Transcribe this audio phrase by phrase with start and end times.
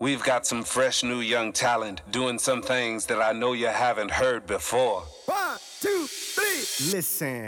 [0.00, 4.12] We've got some fresh new young talent doing some things that I know you haven't
[4.12, 5.02] heard before.
[5.26, 6.92] One, two, three.
[6.92, 7.46] Listen.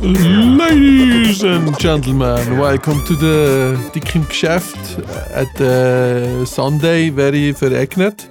[0.00, 5.00] Ladies and gentlemen, welcome to the Dick im Geschäft
[5.34, 8.28] at the Sunday, very verregnet.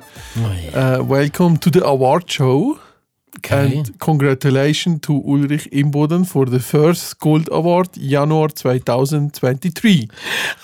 [0.73, 2.79] Uh, welcome to the award show.
[3.39, 3.77] Okay.
[3.77, 10.09] And congratulations to Ulrich Imboden for the first Gold Award Januar 2023.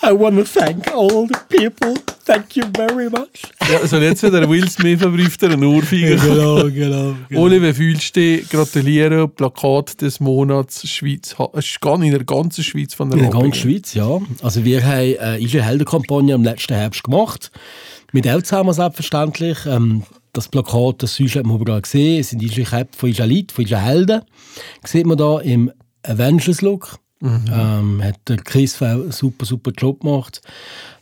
[0.02, 1.94] I want to thank all the people.
[2.24, 3.42] Thank you very much.
[3.70, 6.16] Ja, also jetzt der Will Smith verbrieft einen Ohrfeiger.
[6.16, 7.14] genau, genau.
[7.28, 7.40] genau.
[7.40, 8.48] Oli, wie fühlst du dich?
[8.48, 11.34] Gratuliere, Plakat des Monats Schweiz.
[11.54, 14.20] Es in der ganzen Schweiz von der In der ganzen Schweiz, ja.
[14.42, 17.50] Also wir haben äh, eine Heldenkampagne im letzten Herbst gemacht.
[18.12, 19.58] Mit Elzheimer selbstverständlich.
[19.66, 20.02] Ähm,
[20.36, 22.20] das Plakat, das Süße hat man überall gesehen.
[22.20, 24.22] Es sind die Käpfe von unseren Leuten, von unseren Helden.
[24.84, 25.72] Sieht man da im
[26.02, 26.98] Avengers-Look.
[27.22, 30.42] Ähm, hat der Chris einen super, super Job gemacht.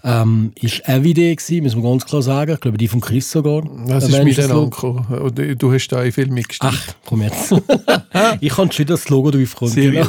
[0.05, 2.53] Ähm, ist Idee gewesen, müssen wir ganz klar sagen.
[2.53, 3.63] Ich glaube, die von Chris sogar.
[3.89, 5.57] Das ist mir dann angekommen.
[5.59, 6.73] Du hast da in viel mitgestimmt.
[6.77, 7.53] Ach, komm jetzt.
[8.41, 9.75] ich kann schon das Logo draufkommen.
[9.75, 10.07] Genau.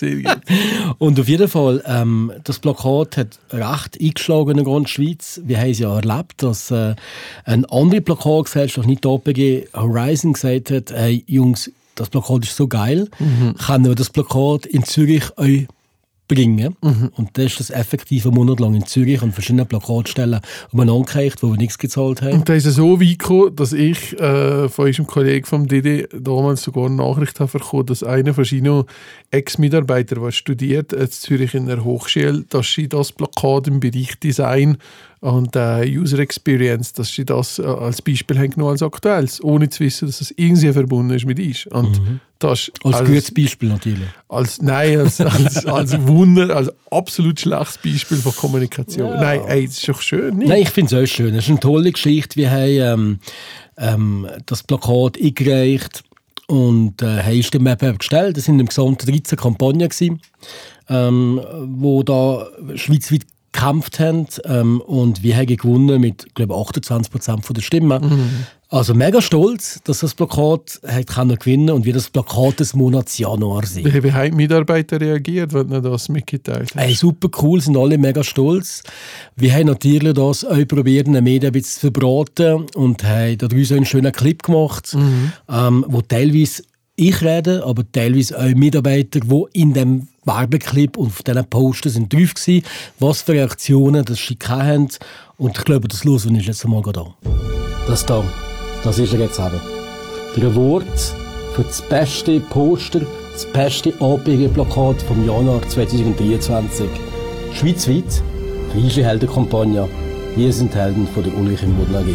[0.00, 0.38] Gut.
[0.98, 5.40] Und auf jeden Fall, ähm, das Plakat hat recht eingeschlagen in der ganzen Schweiz.
[5.44, 6.94] Wir haben es ja erlebt, dass äh,
[7.44, 12.68] eine andere Plakatgesellschaft, nicht die OPG Horizon, gesagt hat, hey Jungs, das Plakat ist so
[12.68, 13.08] geil,
[13.66, 15.66] können wir das Plakat in Zürich euch
[16.28, 16.76] bringen.
[17.16, 20.40] Und das ist das effektiv einen Monat lang in Zürich an verschiedenen Plakatstellen
[20.72, 22.34] umeinander gereicht, wo wir nichts gezahlt haben.
[22.34, 26.06] Und da ist es so weit gekommen, dass ich äh, von unserem Kollegen vom Didi
[26.12, 28.84] damals sogar eine Nachricht habe bekommen, dass einer von seinen
[29.30, 34.78] Ex-Mitarbeitern, der studiert in Zürich in der Hochschule, dass sie das Plakat im Bereich Design
[35.20, 39.68] und äh, User Experience, dass sie das äh, als Beispiel haben genommen als aktuelles, ohne
[39.68, 41.66] zu wissen, dass es irgendwie verbunden ist mit uns.
[41.66, 44.08] Und das ist Als gutes Beispiel natürlich.
[44.28, 49.08] als, nein, als, als, als Wunder, als absolut schlechtes Beispiel von Kommunikation.
[49.14, 50.48] Nein, ey, das ist doch schön, nicht?
[50.48, 51.34] Nein, ich finde es auch schön.
[51.34, 52.36] Es ist eine tolle Geschichte.
[52.36, 53.18] Wir haben ähm,
[53.78, 56.04] ähm, das Plakat eingereicht
[56.46, 58.36] und äh, haben Stimmwettbewerb gestellt.
[58.36, 60.20] Es waren im Gesamten 13 Kampagnen, gewesen,
[60.90, 61.40] ähm,
[61.78, 63.22] wo da schweizweit
[63.56, 64.26] gekämpft haben.
[64.44, 68.46] Ähm, und wir haben gewonnen mit, glaube ich, 28 Prozent der Stimmen.
[68.68, 73.16] Also mega stolz, dass das Plakat hat können gewinnen und wir das Plakat des Monats
[73.16, 73.86] Januar sind.
[73.86, 76.74] Wie, wie haben die Mitarbeiter reagiert, wenn du das mitgeteilt hast?
[76.74, 78.82] Hey, super cool, sind alle mega stolz.
[79.36, 83.38] Wir haben natürlich das auch probiert, in den Medien ein bisschen zu verbraten und haben
[83.38, 84.96] daraus einen schönen Clip gemacht,
[85.48, 86.64] ähm, wo teilweise
[86.96, 92.12] ich rede, aber teilweise auch Mitarbeiter, die in dem Werbeclip und auf diesen Postern sind
[92.12, 92.62] drauf waren,
[92.98, 94.88] was für Reaktionen das sie haben.
[95.38, 97.14] Und ich glaube, das hören wir uns jetzt einmal an.
[97.86, 98.24] Das da,
[98.84, 99.60] das ist er jetzt eben.
[100.36, 100.84] Der Award
[101.54, 103.00] für das beste Poster,
[103.32, 106.86] das beste APG-Plakat vom Januar 2023.
[107.54, 108.22] Schweizweit,
[108.74, 109.88] riesige Heldenkampagne.
[110.34, 112.08] Wir sind Helden von der Ulrich im Boden AG.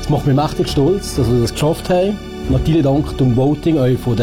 [0.00, 2.18] Es macht mich mächtig stolz, dass wir das geschafft haben.
[2.50, 4.16] Natürlich dank dem Voting euch von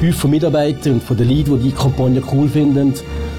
[0.00, 2.94] den Häufen Mitarbeitern und von den Leuten, die die Kampagne cool finden.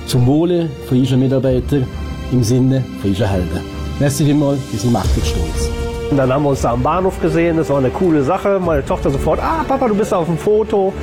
[0.05, 1.87] Zum Wohle von unseren Mitarbeitern
[2.31, 3.59] im Sinne von unseren Helden.
[3.99, 5.69] Merci vielmals, wir sind mächtig stolz.
[6.11, 8.59] Und dann haben wir uns da am Bahnhof gesehen, das war eine coole Sache.
[8.63, 10.93] Meine Tochter sofort, ah Papa, du bist auf dem Foto.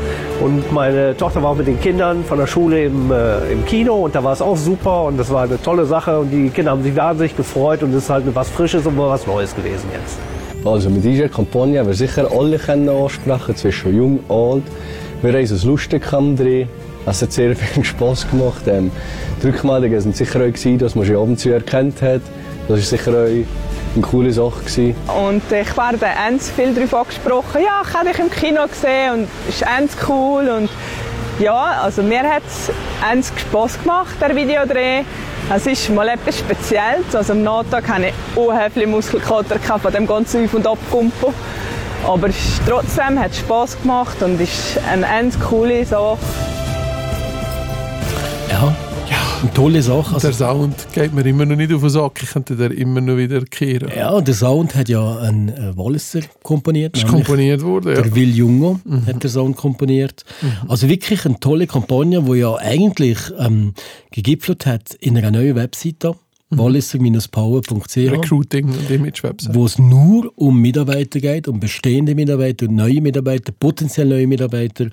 [0.40, 4.14] Und meine Tochter war mit den Kindern von der Schule im, äh, im Kino und
[4.14, 6.84] da war es auch super und das war eine tolle Sache und die Kinder haben
[6.84, 10.18] sich wahnsinnig gefreut und es ist halt was Frisches und was Neues gewesen jetzt.
[10.64, 14.62] Also mit dieser Kampagne haben wir sicher alle können ansprechen, zwischen jung und alt.
[15.22, 16.68] Wir haben uns lustig drin.
[17.06, 18.62] Es hat sehr viel Spass gemacht.
[18.66, 18.90] Ähm,
[19.40, 22.22] die Rückmeldungen waren sicher auch, gewesen, dass man schon Abenteuer erkannt hat.
[22.66, 24.60] Das war sicher auch eine coole Sache.
[24.60, 24.96] Gewesen.
[25.06, 27.62] Und ich werde Enz viel darauf angesprochen.
[27.64, 30.48] Ja, ich habe dich im Kino gesehen und es ist Enz cool.
[30.48, 30.68] Und
[31.38, 32.72] ja, also mir hat es
[33.08, 35.04] Enz Spass gemacht, der Videodreh.
[35.54, 37.14] Es ist mal etwas Spezielles.
[37.14, 41.32] Also am Nachtag hatte ich unheimlich Muskelkater von dem ganzen Auf- und Abkumpen.
[42.06, 46.18] Aber es trotzdem hat Spass gemacht und ist eine Enz coole Sache.
[48.50, 48.74] Ja,
[49.42, 50.14] eine tolle Sache.
[50.14, 52.22] Also, der Sound geht mir immer noch nicht auf den Sack.
[52.22, 53.90] Ich könnte den immer noch wieder kehren.
[53.96, 56.96] ja, der Sound hat ja ein äh, Walliser komponiert.
[56.96, 58.02] Ist komponiert worden, ja.
[58.02, 60.24] Der Will Jungo hat den Sound komponiert.
[60.68, 63.74] Also wirklich eine tolle Kampagne, die ja eigentlich ähm,
[64.10, 66.14] gegipfelt hat in einer neuen Webseite,
[66.58, 69.54] walliser-power.ch, Recruiting und Image-Website.
[69.54, 74.88] wo es nur um Mitarbeiter geht, um bestehende Mitarbeiter, neue Mitarbeiter, potenziell neue Mitarbeiter.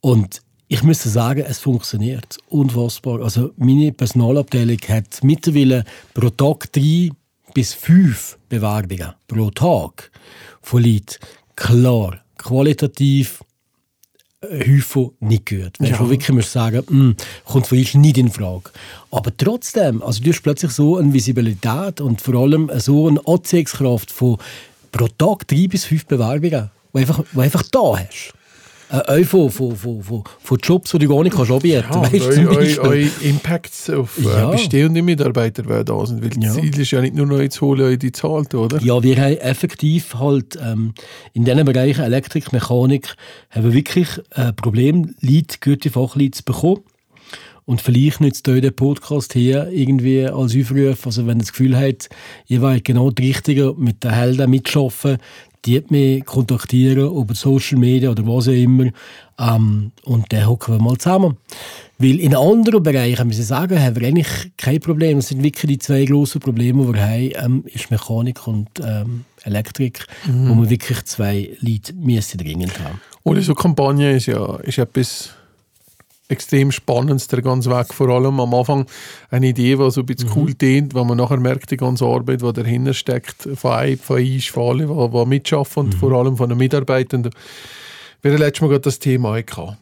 [0.00, 2.36] Und ich müsste sagen, es funktioniert.
[2.48, 3.22] Unfassbar.
[3.22, 7.10] Also meine Personalabteilung hat mittlerweile pro Tag drei
[7.54, 10.10] bis fünf Bewerbungen pro Tag
[10.60, 11.16] von Leuten.
[11.56, 13.42] Klar, qualitativ
[14.44, 15.80] Häufig nicht gehört.
[15.80, 16.00] Weißt, Ja.
[16.00, 18.70] Wo wirklich musst sagen, «Hm, kommt von uns nicht in Frage.
[19.10, 24.12] Aber trotzdem, also du hast plötzlich so eine Visibilität und vor allem so eine Anziehungskraft
[24.12, 24.38] von
[24.92, 28.32] pro Tag drei bis fünf Bewerbungen, die einfach, die einfach da hast.
[28.90, 31.82] Äh, auch von, von, von, von, von Jobs, die du gar nicht kannst anbieten Ja,
[31.82, 32.22] kannst.
[32.24, 34.48] und weißt, eu, eu, Impacts auf Ja.
[34.48, 36.22] äh, bestehende Mitarbeiter werden da sind.
[36.22, 36.48] Weil Ja.
[36.54, 38.80] das Ziel ist ja nicht nur neu zu holen, euch die zahlt, oder?
[38.82, 40.94] Ja, wir haben effektiv halt ähm,
[41.34, 43.14] in diesen Bereichen Elektrik, Mechanik
[43.50, 46.80] haben wir wirklich äh, Problem, Leute, gute Fachleute zu bekommen.
[47.66, 51.78] Und vielleicht nützt euch der Podcast hier irgendwie als Aufruf, also wenn ihr das Gefühl
[51.78, 52.08] habt,
[52.46, 55.18] ihr wollt genau die Richtige mit den Helden mitschaffen,
[55.64, 58.90] die mich kontaktieren über Social Media oder was auch immer.
[59.38, 61.36] Ähm, und dann hocken wir mal zusammen.
[61.98, 65.18] Weil in anderen Bereichen, muss ich sagen, haben wir eigentlich kein Problem.
[65.18, 69.24] Das sind wirklich die zwei grossen Probleme, die wir haben, ähm, ist Mechanik und ähm,
[69.42, 73.00] Elektrik, wo wir wirklich zwei Leute müssen dringend haben.
[73.24, 75.30] Oder so Kampagne ist ja ist etwas
[76.28, 77.92] extrem Spannendes, der ganze Weg.
[77.92, 78.86] Vor allem am Anfang
[79.30, 82.42] eine Idee, die so ein bisschen cool klingt, wenn man nachher merkt, die ganze Arbeit,
[82.42, 86.36] die dahinter steckt, von einem, von uns, von allen, die, die mitschaffen und vor allem
[86.36, 87.32] von den Mitarbeitenden.
[88.22, 89.78] Wir hatten letztes Mal gerade das Thema gehabt.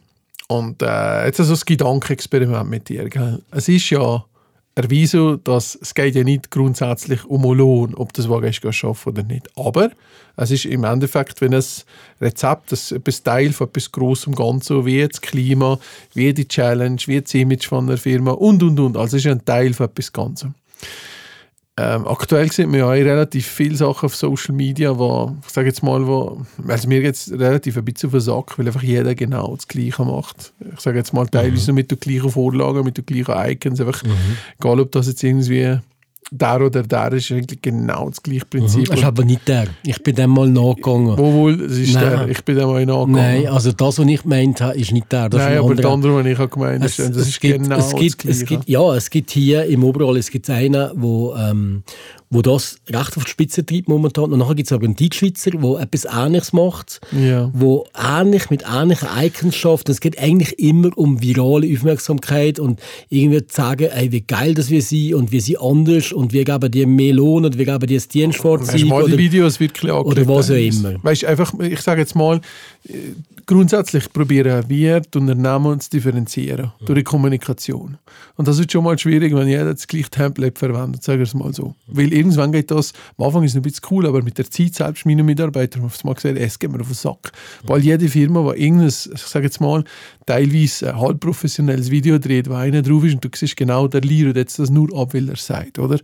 [0.47, 3.09] Und äh, jetzt also das Gedankenexperiment mit dir.
[3.09, 3.41] Gell?
[3.51, 4.23] Es ist ja
[4.77, 9.23] erwiesen, dass es geht ja nicht grundsätzlich um den Lohn, ob das Wagen schaffen oder
[9.23, 9.49] nicht.
[9.57, 9.89] Aber
[10.35, 11.63] es ist im Endeffekt, wenn ein
[12.21, 15.79] Rezept, das etwas Teil von etwas Grossem Ganzen, wie das Klima,
[16.13, 18.97] wie die Challenge, wie das Image von der Firma und und und.
[18.97, 20.53] Also es ist ein Teil von etwas Ganzem.
[21.79, 25.67] Ähm, aktuell sieht man ja auch relativ viele Sachen auf Social Media, wo, ich sage
[25.67, 28.81] jetzt mal, wo, also mir geht es relativ ein bisschen auf den Sack, weil einfach
[28.81, 30.53] jeder genau das Gleiche macht.
[30.73, 34.01] Ich sage jetzt mal teilweise mit der gleichen Vorlage, mit den gleichen Icons, einfach,
[34.59, 35.77] egal ob das jetzt irgendwie
[36.31, 38.85] der oder der ist, eigentlich genau das gleiche Prinzip.
[38.87, 39.67] Das ist aber nicht der.
[39.85, 41.17] Ich bin dem mal nachgegangen.
[41.17, 42.09] Wo wohl, es ist Nein.
[42.09, 43.13] der, ich bin dem mal nachgegangen.
[43.13, 45.29] Nein, also das, was ich gemeint habe, ist nicht der.
[45.29, 45.93] Das Nein, ein aber der anderer.
[45.93, 48.17] andere, den ich habe gemeint Es, habe, das es ist gibt, genau es gibt, das
[48.17, 48.31] Gleiche.
[48.43, 51.83] es gibt, ja, es gibt hier im Oberall es gibt einen, wo, ähm,
[52.29, 54.33] wo das recht auf die Spitze treibt momentan.
[54.33, 57.49] Und nachher gibt es aber einen Deutschschweizer, der etwas Ähnliches macht, Ja.
[57.53, 59.87] wo ähnlich mit ähnlichen Icons schafft.
[59.87, 64.53] Und es geht eigentlich immer um virale Aufmerksamkeit und irgendwie zu sagen, ey, wie geil
[64.55, 67.65] das wir sind und wir sind anders und wir geben dir mehr Lohn und wir
[67.65, 68.85] geben dir das Hast du Dienstfahrzeug.
[68.85, 70.27] mal die oder- Videos wirklich angeschaut?
[70.27, 70.95] was auch immer.
[71.03, 72.41] Weißt einfach, ich sage jetzt mal,
[73.47, 77.97] grundsätzlich probieren wir, die Unternehmen zu differenzieren durch die Kommunikation.
[78.35, 81.33] Und das ist schon mal schwierig, wenn jeder das gleiche Template verwendet, sagen wir es
[81.33, 81.73] mal so.
[81.87, 84.75] Weil irgendwann geht das, am Anfang ist es ein bisschen cool, aber mit der Zeit,
[84.75, 87.31] selbst meine Mitarbeiter haben mal gesagt, es geht mir auf den Sack.
[87.63, 89.83] Weil jede Firma, die irgendein, ich sage jetzt mal,
[90.25, 94.01] teilweise ein halb professionelles Video dreht, wo einer drauf ist und du siehst genau, der
[94.01, 95.99] Lehrer jetzt das nur ab, weil er sagt, oder?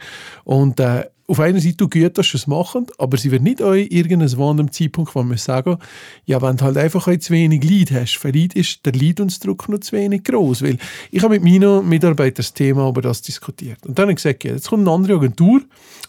[0.46, 3.88] Und äh, auf einer Seite gut, dass sie es machen, aber sie wird nicht euch
[3.90, 5.78] irgendeinen random Zeitpunkt, wo wir sagen,
[6.26, 9.94] ja, wenn du halt einfach zu wenig Lead hast, vielleicht ist der Leadungsdruck noch zu
[9.94, 10.78] wenig groß, weil
[11.12, 13.86] ich habe mit meinen Mitarbeitern das Thema über das diskutiert.
[13.86, 15.62] Und dann habe ich gesagt, jetzt kommt eine andere Agentur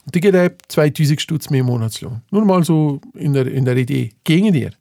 [0.05, 2.21] und die ab 2000 Stutz mehr Monatslohn.
[2.31, 4.13] Nur mal so in der, in der Idee.
[4.25, 4.73] Gegen dir.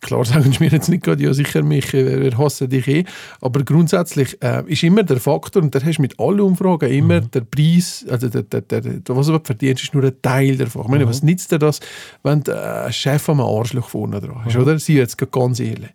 [0.00, 3.04] Klar sagen sie mir jetzt nicht gerade, ja sicher mich, äh, wir hassen dich eh,
[3.40, 7.20] aber grundsätzlich äh, ist immer der Faktor, und da hast du mit allen Umfragen immer
[7.20, 10.82] der Preis, also der, der, der, der, was du verdienst, ist nur ein Teil davon.
[10.82, 11.80] Ich meine, was nützt dir das,
[12.22, 14.78] wenn du äh, einen Chef am Arschloch vorne dran hast, oder?
[14.78, 15.90] Sie jetzt ganz ehrlich.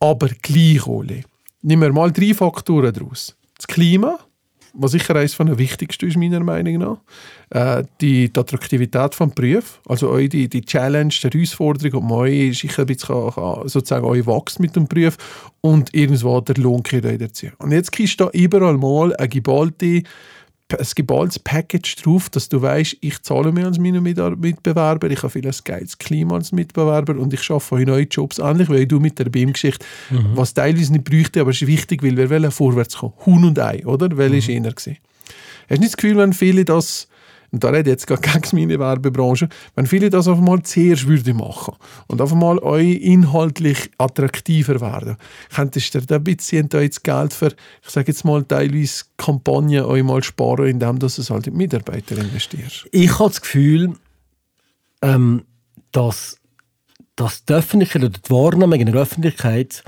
[0.00, 1.24] Aber gleich, Oli,
[1.62, 3.36] nehmen wir mal drei Faktoren daraus.
[3.56, 4.18] Das Klima,
[4.74, 6.98] was sicher eines von den wichtigsten ist, meiner Meinung nach.
[7.50, 12.18] Äh, die, die Attraktivität des Berufs, also euch die, die Challenge, die Herausforderung, ob man
[12.20, 15.16] euch sicher ein bisschen kann, sozusagen euch wächst mit dem Beruf
[15.60, 17.48] und irgendwo der Lohn dazu.
[17.58, 20.02] Und jetzt kriegst du da überall mal eine geballte
[20.78, 25.30] ein geballtes Package drauf, dass du weißt, ich zahle mehr als meine Mitbewerber, ich habe
[25.30, 29.00] viel ein geiles Klima als Mitbewerber und ich schaffe euch neue Jobs, ähnlich wie du
[29.00, 29.84] mit der BIM-Geschichte,
[30.34, 33.12] was teilweise nicht bräuchte, aber es ist wichtig, weil wir wollen vorwärts kommen.
[33.26, 34.16] Huhn und Ei, oder?
[34.16, 34.98] Weil ist einer gewesen.
[35.68, 37.08] Hast du nicht das Gefühl, wenn viele das,
[37.52, 41.34] und da rede jetzt gar gegen meine Werbebranche, wenn viele das auf einmal zuerst würde
[41.34, 41.74] machen
[42.08, 45.16] und auf einmal euch inhaltlich attraktiver werden,
[45.54, 49.84] könntest du dir ein bisschen da jetzt Geld für, ich sage jetzt mal, teilweise Kampagnen
[49.84, 52.86] euch mal sparen, indem du es halt in Mitarbeiter investierst.
[52.90, 53.94] Ich habe das Gefühl,
[55.02, 55.44] ähm,
[55.92, 56.38] dass,
[57.16, 59.84] dass die Öffentlichkeit oder die Wahrnehmung in der Öffentlichkeit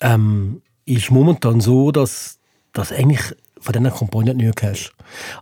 [0.00, 2.38] ähm, ist momentan so, dass,
[2.74, 3.34] dass eigentlich
[3.64, 4.92] von diesen Kampagnen nichts hast.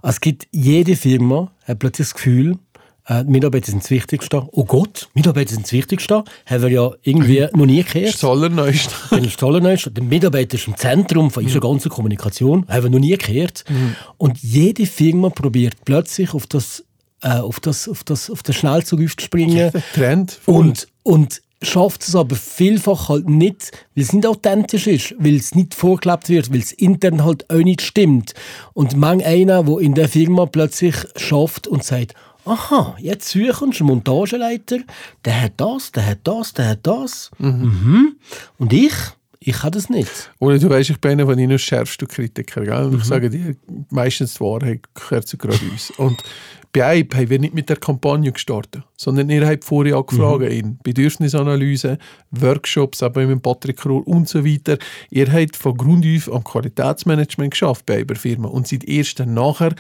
[0.00, 2.59] Also es gibt jede Firma hat plötzlich das Gefühl,
[3.07, 4.47] äh, die Mitarbeiter sind das Wichtigste.
[4.52, 6.23] Oh Gott, Mitarbeiter sind das Wichtigste.
[6.47, 8.09] Haben wir ja irgendwie noch nie Das gehört.
[8.14, 8.95] ist das Allerneueste.
[9.37, 13.17] Toll ist, der Mitarbeiter ist im Zentrum von unserer ganzen Kommunikation, haben wir noch nie
[13.17, 13.64] gehört.
[14.19, 16.85] Und jede Firma probiert plötzlich auf das,
[17.23, 19.73] äh, auf das, auf das, auf das Schnellzug aufzuspringen.
[19.73, 20.38] Der Trend.
[20.47, 25.54] Und, und schafft es aber vielfach halt nicht, weil es nicht authentisch ist, weil es
[25.54, 28.35] nicht vorgelebt wird, weil es intern halt auch nicht stimmt.
[28.73, 32.14] Und mang einer, der in der Firma plötzlich schafft und sagt,
[32.45, 34.78] aha, jetzt suchen einen Montageleiter,
[35.25, 37.31] der hat das, der hat das, der hat das.
[37.38, 38.16] Mhm.
[38.59, 38.92] Und ich?
[39.45, 40.31] Ich kann das nicht.
[40.38, 42.64] Oder du weißt, ich bin einer von Ihnen schärfsten Kritiker.
[42.64, 42.85] Gell?
[42.85, 43.57] Und ich sage dir,
[43.90, 45.90] meistens die Wahrheit gehört zu gerade uns.
[45.97, 46.23] Und
[46.73, 50.79] bei IPE haben wir nicht mit der Kampagne gestartet, sondern ihr habt vorher angefragt in
[50.83, 51.99] Bedürfnisanalyse,
[52.31, 54.79] Workshops, aber mit Patrick Krohr und so weiter.
[55.11, 59.35] Ihr habt von Grund auf am Qualitätsmanagement geschafft bei einer Firma und seid erst dann
[59.35, 59.75] nachher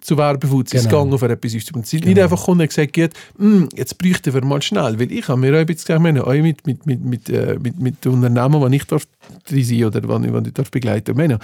[0.00, 1.04] zu Werbefuzis Genau.
[1.04, 1.86] gegangen, auf etwas auszuprobieren.
[1.86, 5.28] Sie sind nicht einfach gekommen und gesagt, «Hm, jetzt bräuchten wir mal schnell, weil ich
[5.28, 8.70] habe mir auch ein bisschen gesagt, auch mit, mit, mit, mit, äh, mit, mit Unternehmen,
[8.70, 9.04] die ich darf
[9.48, 11.16] drin sein oder ich, wenn ich darf begleiten.
[11.16, 11.38] Meine,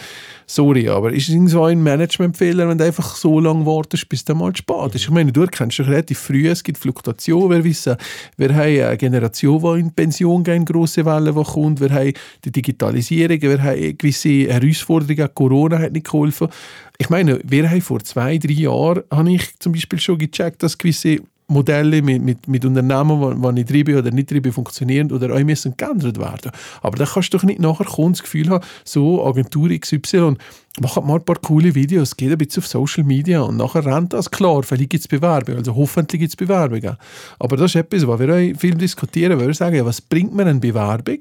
[0.47, 4.39] sorry, aber ist es so ein Managementfehler, wenn du einfach so lange wartest, bis dann
[4.39, 5.03] mal spät ist?
[5.03, 7.97] Ich meine, du erkennst dich relativ früh, es gibt Fluktuationen, wir wissen,
[8.37, 12.13] wir haben eine Generation, die in Pension geht, grosse Welle, die kommt, wir haben
[12.45, 16.49] die Digitalisierung, wir haben gewisse Herausforderungen, Corona hat nicht geholfen.
[16.99, 20.79] Ich meine, wir haben vor zwei, drei Jahren, habe ich zum Beispiel schon gecheckt, dass
[20.79, 24.53] gewisse Modelle mit, mit, mit Unternehmen, wo, wo ich drin bin oder nicht drin bin,
[24.53, 26.53] funktionieren oder auch müssen geändert werden.
[26.81, 30.37] Aber da kannst du doch nicht nachher kommen, das Gefühl haben, so Agentur XY,
[30.81, 34.13] macht mal ein paar coole Videos, geht ein bisschen auf Social Media und nachher rennt
[34.15, 36.97] das klar, vielleicht gibt es Bewerbungen, also hoffentlich gibt es Bewerbungen.
[37.39, 40.35] Aber das ist etwas, was wir auch viel diskutieren, weil wir sagen, ja, was bringt
[40.35, 41.19] mir eine Bewerbung,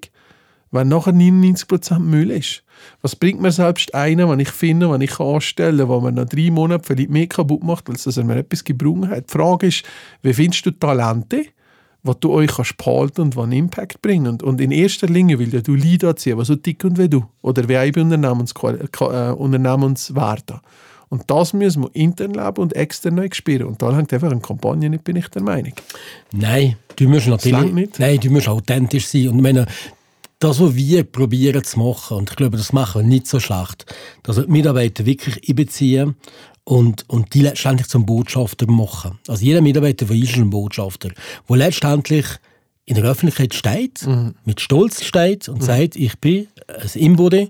[0.72, 2.63] wenn nachher 99% Müll ist.
[3.02, 6.26] Was bringt mir selbst einen, wenn ich finde, wenn ich anstellen kann, wo man nach
[6.26, 9.30] drei Monaten vielleicht mehr kaputt macht, als dass er mir etwas gebrungen hat.
[9.30, 9.84] Die Frage ist,
[10.22, 11.46] wie findest du Talente,
[12.04, 14.28] was du euch kannst behalten und die einen Impact bringen?
[14.28, 17.10] Und, und in erster Linie will ja du Leute anziehen, die so dick und wie
[17.10, 17.24] du.
[17.42, 20.60] Oder wie bei Unternehmens, äh, Unternehmenswerten.
[21.14, 23.68] Und das müssen wir intern leben und extern neu spüren.
[23.68, 25.74] Und da hängt einfach eine Kampagne nicht, bin ich der Meinung.
[26.32, 27.72] Nein, du musst natürlich.
[27.72, 28.00] nicht.
[28.00, 29.28] Nein, du musst authentisch sein.
[29.28, 29.68] Und meine,
[30.44, 33.86] das, was wir probieren zu machen, und ich glaube, das machen wir nicht so schlecht,
[34.24, 36.16] dass wir die Mitarbeiter wirklich einbeziehen
[36.66, 39.20] und, und die letztendlich zum Botschafter machen.
[39.28, 41.10] Also jeder Mitarbeiter von uns ist ein Botschafter,
[41.50, 42.26] der letztendlich
[42.86, 44.06] in der Öffentlichkeit steht,
[44.44, 47.50] mit Stolz steht und sagt, ich bin ein Imbode,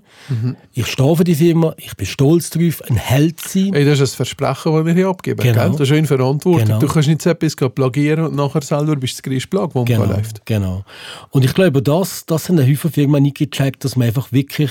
[0.72, 3.72] ich stehe für die Firma, ich bin stolz darauf, ein Held zu sein.
[3.72, 5.42] Hey, das ist ein Versprechen, das wir hier abgeben.
[5.42, 5.60] Genau.
[5.62, 5.70] Gell?
[5.72, 6.64] Das ist eine Verantwortung.
[6.64, 6.78] Genau.
[6.78, 10.04] Du kannst nicht so etwas plagieren und nachher selber bist du das Plag, das Genau,
[10.04, 10.46] läuft.
[10.46, 10.84] genau.
[11.30, 14.70] Und ich glaube, das, das haben Haufen Firmen nicht gecheckt, dass man einfach wirklich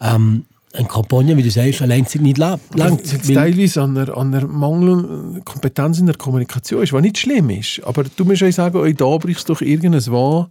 [0.00, 0.46] ähm,
[0.78, 3.04] eine Kampagne, wie du sagst, allein nicht la- langt.
[3.34, 7.80] Teilweise an der, an der mangelnden Kompetenz in der Kommunikation ist, was nicht schlimm ist.
[7.84, 10.50] Aber du musst auch sagen, oh, da brichst du doch irgendwas wahr,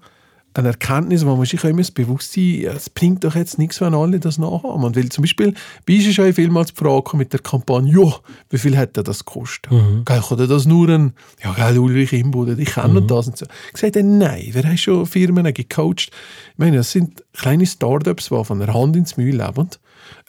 [0.53, 4.19] eine Erkenntnis, wo man sich immer bewusst sein es bringt doch jetzt nichts, wenn alle
[4.19, 4.83] das nachhaben.
[4.85, 5.53] Und weil zum Beispiel,
[5.85, 8.11] bei uns ist auch vielmals die Frage mit der Kampagne, ja,
[8.49, 9.71] wie viel hätte das gekostet?
[9.71, 10.03] Mhm.
[10.31, 13.07] Oder das nur ein, ja, geil, Ulrich Imbude, ich kenne Mhm.
[13.07, 13.45] das und so.
[13.71, 16.09] Ich sagte, nein, wir haben schon Firmen gecoacht.
[16.53, 19.69] Ich meine, das sind kleine Startups, die von der Hand ins Mühe leben.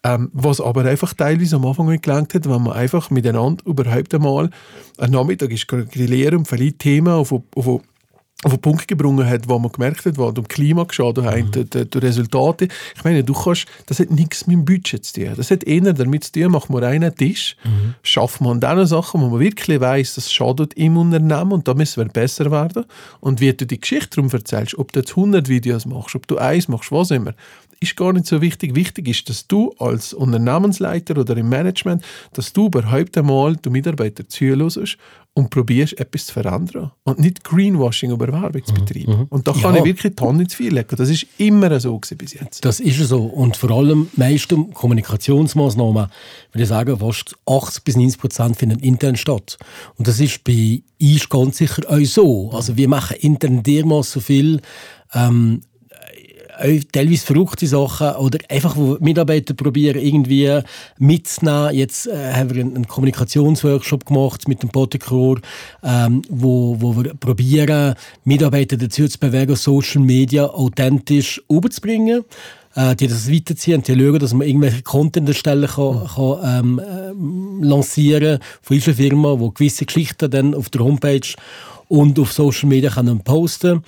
[0.05, 4.15] Ähm, was aber einfach teilweise am Anfang nicht gelangt hat, wenn man einfach miteinander überhaupt
[4.15, 4.49] einmal
[4.97, 7.81] einen Nachmittag ist grillieren und vielleicht Themen auf, auf,
[8.45, 11.65] auf den Punkt gebracht hat, wo man gemerkt hat, wo um Klima geschaut hat, die,
[11.65, 12.69] die, die Resultate.
[12.95, 15.33] Ich meine, du kannst, das hat nichts mit dem Budget zu tun.
[15.37, 17.57] Das hat eher damit zu tun, macht man einen Tisch,
[18.05, 21.75] schafft man an den Sachen, wo man wirklich weiss, das schadet im Unternehmen und da
[21.75, 22.85] müssen wir besser werden.
[23.19, 26.39] Und wie du die Geschichte darum erzählst, ob du jetzt 100 Videos machst, ob du
[26.39, 27.35] eins machst, was immer,
[27.81, 28.75] ist gar nicht so wichtig.
[28.75, 34.29] Wichtig ist, dass du als Unternehmensleiter oder im Management, dass du überhaupt einmal die Mitarbeiter
[34.29, 34.99] zuhörst
[35.35, 36.91] und probierst, etwas zu verändern.
[37.05, 39.27] Und nicht Greenwashing über Werbung zu betreiben.
[39.29, 39.81] Und da kann Ja.
[39.81, 40.97] ich wirklich die Hand ins Feuer legen.
[40.97, 42.65] Das ist immer so bis jetzt.
[42.65, 43.23] Das ist so.
[43.25, 46.07] Und vor allem meisten Kommunikationsmaßnahmen,
[46.53, 49.59] würde ich sagen, fast 80 bis 90 Prozent finden intern statt.
[49.97, 52.51] Und das ist bei uns ganz sicher auch so.
[52.53, 54.61] Also wir machen intern dermaßen viel,
[55.15, 55.61] ähm,
[56.93, 60.61] teilweise verrückte Sachen oder einfach, wo Mitarbeiter probieren, irgendwie
[60.99, 61.75] mitzunehmen.
[61.75, 65.41] Jetzt äh, haben wir einen, Kommunikationsworkshop gemacht mit dem Potekor,
[65.83, 72.25] ähm, wo, wo wir probieren, Mitarbeiter dazu zu bewegen, Social Media authentisch überzubringen.
[72.75, 77.63] Äh, die das weiterziehen, die schauen, dass man irgendwelche Content erstellen kann, kann ähm, ähm,
[77.63, 81.35] lancieren von unserer Firma, wo gewisse Geschichten dann auf der Homepage
[81.89, 83.83] und auf Social Media können posten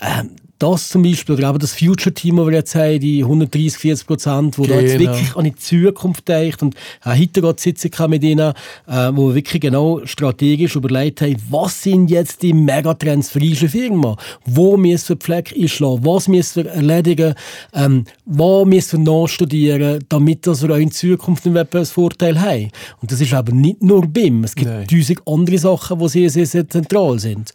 [0.00, 0.30] ähm,
[0.62, 4.56] das zum Beispiel, oder eben das Future-Team, das wir jetzt haben, die 130, 40 Prozent,
[4.56, 5.10] die da jetzt Genau.
[5.12, 8.52] wirklich an die Zukunft denkt und auch heute gerade sitzen kann mit ihnen,
[8.86, 13.68] äh, wo wir wirklich genau strategisch überlegt haben, was sind jetzt die Megatrends für unsere
[13.68, 14.16] Firma?
[14.44, 16.04] Wo müssen wir Pflege einschlagen?
[16.04, 17.34] Was müssen wir erledigen?
[17.74, 22.70] Ähm, wo müssen wir nachstudieren, damit dass wir auch in Zukunft einen Wettbewerbsvorteil haben?
[23.00, 24.44] Und das ist aber nicht nur BIM.
[24.44, 24.86] Es gibt Nein.
[24.86, 27.52] tausend andere Sachen, die sehr, sehr, sehr zentral sind.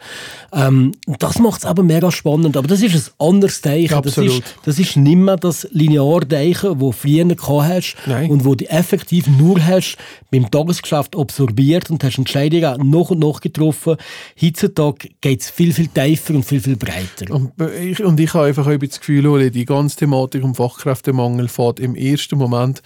[0.52, 2.58] Ähm, das macht es aber mega spannend.
[2.58, 3.92] Aber das ist ein anderes Denken.
[3.92, 4.40] Ja, das, absolut.
[4.40, 8.30] ist, das ist nicht mehr das lineare Denken, das du früher hast Nein.
[8.30, 9.98] und wo du effektiv nur hast
[10.32, 13.98] beim Tagesgeschäft absorbiert und hast Entscheidungen noch und noch getroffen.
[14.42, 17.34] Heutzutage geht es viel, viel tiefer und viel, viel breiter.
[17.34, 21.80] Und ich, und ich habe einfach ein das Gefühl, die ganze Thematik um Fachkräftemangel fährt
[21.80, 22.82] im ersten Moment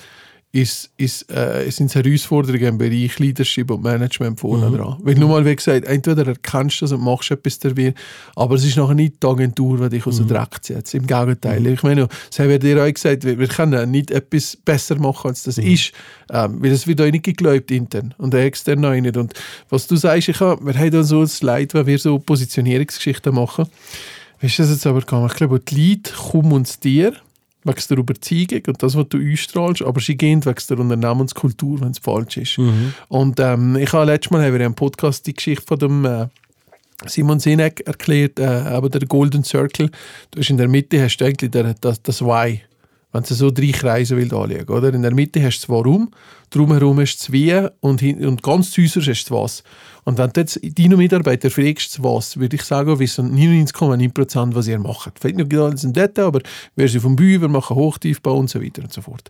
[0.54, 4.98] ist, ist, äh, sind es Herausforderungen im Bereich Leadership und Management vorne dran.
[5.00, 7.94] Weil nur mal, wie gesagt, entweder erkennst du das und machst etwas dabei,
[8.36, 10.94] aber es ist nachher nicht die Agentur, die dich aus dem Dreck zieht.
[10.94, 11.66] Im Gegenteil.
[11.68, 15.30] Ich meine, das haben wir dir auch gesagt, wir, wir können nicht etwas besser machen,
[15.30, 15.94] als das ist,
[16.30, 19.16] ähm, weil es wird euch nicht geglaubt intern und extern auch nicht.
[19.16, 19.34] Und
[19.70, 23.68] was du sagst, ich hab, wir haben so ein Leid, wenn wir so Positionierungsgeschichten machen,
[24.42, 25.28] wie ist das jetzt aber gegangen?
[25.28, 27.14] Ich glaube, die Leute kommen zu dir
[27.64, 31.92] wegen der Überzeugung und das, was du ausstrahlst, aber sie gehen wegen der Unternehmenskultur, wenn
[31.92, 32.58] es falsch ist.
[33.08, 36.28] Und ähm, ich habe letztes Mal haben wir im Podcast die Geschichte von dem äh,
[37.06, 39.90] Simon Sinek erklärt, äh, aber der Golden Circle,
[40.32, 42.62] du hast in der Mitte hast du eigentlich der, das, das Why,
[43.12, 44.94] wenn du so drei Kreise willst anschauen, oder?
[44.94, 46.12] In der Mitte hast du das Warum,
[46.50, 49.64] drumherum hast du das Wie und, und ganz äußerst hast du Was.
[50.04, 54.80] Und wenn du jetzt deine Mitarbeiter fragst, Was, würde ich sagen, wissen 99,9% was ihr
[54.80, 55.20] macht.
[55.20, 56.42] Vielleicht nicht alles im Detail, aber
[56.76, 59.30] wir sind vom wir machen Hochtiefbau und so weiter und so fort.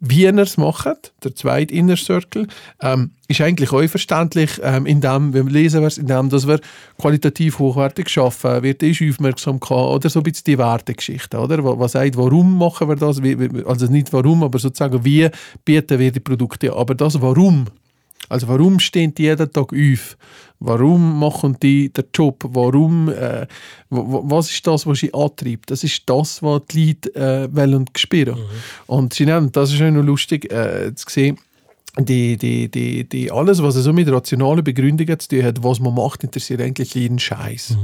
[0.00, 2.46] Wie ihr es macht, der zweite Inner Circle,
[2.80, 6.60] ähm, ist eigentlich auch verständlich, ähm, indem, wir lesen wir indem dass wir
[6.98, 10.08] qualitativ hochwertig arbeiten, wird ist Aufmerksamkeit oder?
[10.08, 11.64] So ein bisschen die Wertegeschichte, oder?
[11.78, 15.28] Was, sagt, warum machen wir das, wie, also nicht warum, aber sozusagen, wie
[15.64, 17.66] bieten wir die Produkte aber das Warum,
[18.28, 20.16] also warum stehen die jeden Tag auf?
[20.60, 22.42] Warum machen die den Job?
[22.48, 23.46] Warum, äh,
[23.90, 25.70] wa- wa- was ist das, was sie antreibt?
[25.70, 28.38] Das ist das, was die Leute äh, wollen spüren.
[28.86, 31.38] Und sie nennen, das ist auch noch lustig äh, zu sehen,
[32.04, 35.94] die, die, die, die, alles, was so mit rationalen Begründungen zu tun hat, was man
[35.94, 37.76] macht, interessiert eigentlich jeden Scheiß.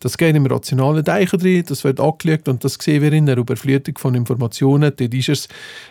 [0.00, 3.38] Das geht im rationalen Denken drin, das wird angelegt und das sehen wir in der
[3.38, 4.92] Überflutung von Informationen.
[4.96, 5.48] Dort ist es,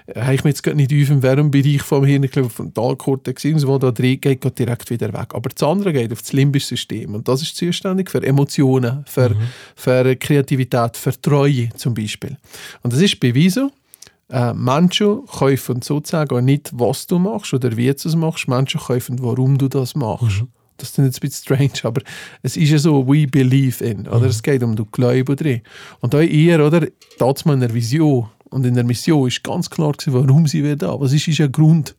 [0.07, 3.43] äh, habe ich mir jetzt nicht auf im Wärmebereich vom Hirn, ich glaube, vom Talkortex,
[3.45, 5.33] irgendwo da drin, geht, geht direkt wieder weg.
[5.33, 9.35] Aber das andere geht auf das limbische System und das ist zuständig für Emotionen, für,
[9.75, 12.37] für Kreativität, für Treue zum Beispiel.
[12.83, 13.71] Und das ist bewiesen,
[14.31, 18.47] äh, Menschen kaufen sozusagen nicht, was du machst oder wie du es machst.
[18.47, 20.45] Menschen kaufen, warum du das machst.
[20.77, 22.01] Das ist jetzt ein bisschen strange, aber
[22.41, 24.07] es ist ja so, we believe in.
[24.07, 24.27] Oder?
[24.27, 25.61] Es geht um du Glauben drin.
[25.99, 26.87] Und auch ihr, oder?
[27.19, 30.63] Das mal in der Vision und in der Mission ist ganz klar gewesen, warum sie
[30.63, 30.99] wir da.
[30.99, 31.95] Was ist, ist ein Grund.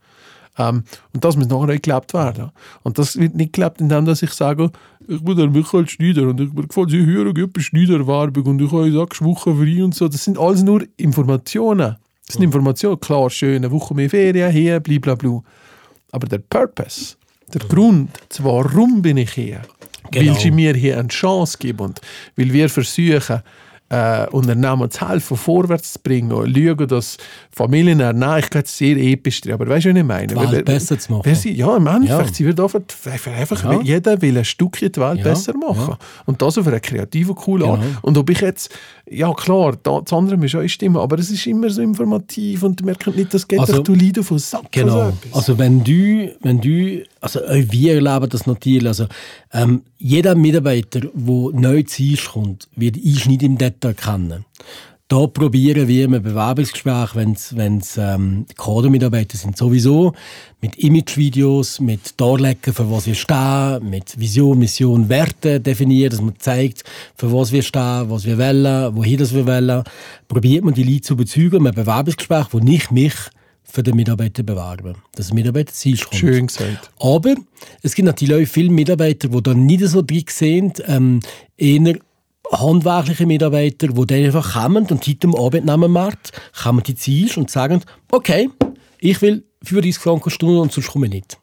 [0.59, 2.51] Ähm, und das muss nachher gelebt werden.
[2.83, 4.71] Und das wird nicht gelebt, indem dass ich sage,
[5.09, 8.71] ich bin der Michael Schneider und ich mir gefällt sie hören bei Schneider-Werbung und ich
[8.71, 10.09] habe sechs Wochen frei und so.
[10.09, 11.97] Das sind alles nur Informationen.
[12.33, 15.43] Das sind Informationen, klar, schön, eine Woche mehr Ferien, hier, blablabla.
[16.13, 17.17] Aber der Purpose,
[17.53, 19.61] der Grund, warum bin ich hier,
[20.11, 20.33] Genau.
[20.33, 22.01] weil sie mir hier eine Chance geben und
[22.37, 23.43] weil wir versuchen,
[23.93, 27.19] äh, Unternehmen zu helfen, vorwärts zu bringen und schauen, dass
[27.55, 30.27] Familien ernähren, ich kann es sehr episch aber weißt du, was ich meine?
[30.29, 31.35] Die Welt besser zu machen.
[31.35, 32.35] Sie, ja, im Endeffekt, Ja.
[32.35, 32.81] sie wird einfach,
[33.27, 33.81] einfach Ja.
[33.83, 35.97] jeder will ein Stückchen die Welt Ja, besser machen.
[36.25, 37.81] Und das auf einer kreativen, coolen Art.
[37.83, 37.99] Genau.
[38.01, 38.71] Und ob ich jetzt,
[39.11, 42.81] ja klar, da, das andere muss auch stimmen, aber es ist immer so informativ und
[42.81, 44.63] man merkt nicht, das geht Also- doch, du Leiden von Sack.
[44.63, 45.09] so Genau.
[45.11, 45.35] etwas.
[45.35, 49.07] Also wenn du, wenn du, also auch wir erleben das natürlich, also
[49.53, 54.45] ähm, jeder Mitarbeiter, der neu zu uns kommt, wird nicht im Detail kennen.
[55.13, 60.15] Da probieren wir im Bewerbungsgespräch, wenn es ähm, Kadermitarbeiter sind, sowieso
[60.63, 66.39] mit Imagevideos, mit Darlegen, für was wir stehen, mit Vision, Mission, Werte definieren, dass man
[66.39, 69.85] zeigt, für was wir stehen, was wir wollen, wohin das wir wollen,
[70.29, 73.15] probiert man die Leute zu überzeugen im Bewerbungsgespräch, wo nicht mich
[73.65, 74.95] für den Mitarbeiter bewerben.
[75.15, 76.15] Dass der Mitarbeiter zu kommt.
[76.15, 76.91] Schön gesagt.
[77.01, 77.35] Aber
[77.83, 81.21] es gibt natürlich auch viele Mitarbeiter, die da nicht so drin sind, ähm,
[81.59, 81.97] eher
[82.51, 87.83] handwerkliche Mitarbeiter, die dann einfach kommen und heute am Arbeitnehmermarkt kommen die zu und sagen,
[88.11, 88.51] okay,
[88.99, 91.39] ich will 35 Franken Stunde und sonst komme ich nicht.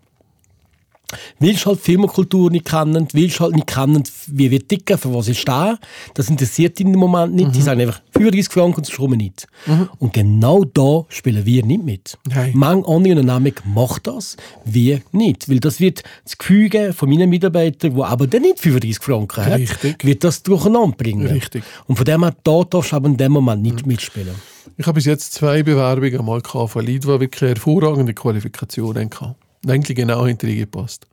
[1.40, 5.40] Willst halt Firmenkultur nicht kennen, willst halt nicht kennen, wie wir ticken, für was ich
[5.40, 5.78] stehe,
[6.14, 7.56] das interessiert ihn im Moment nicht.
[7.56, 9.48] Die sagen einfach 35 Franken und sonst komme ich nicht.
[9.98, 12.18] Und genau da spielen wir nicht mit.
[12.28, 12.52] Nein.
[12.54, 15.50] Manche andere Unternehmen macht das, wir nicht.
[15.50, 19.46] Weil das wird das Gefühl geben von meinen Mitarbeitern, die aber dann nicht 35 Franken
[19.46, 20.04] haben, Richtig.
[20.04, 21.28] wird das durcheinander bringen.
[21.28, 21.64] Richtig.
[21.88, 24.36] Und von dem her, da darfst du aber in dem Moment nicht mitspielen.
[24.78, 29.36] Ich habe bis jetzt zwei Bewerbungen mal gehabt von Leuten, die wirklich hervorragende Qualifikationen hatten.
[29.68, 31.08] Eigentlich genau hinter ihnen gepasst.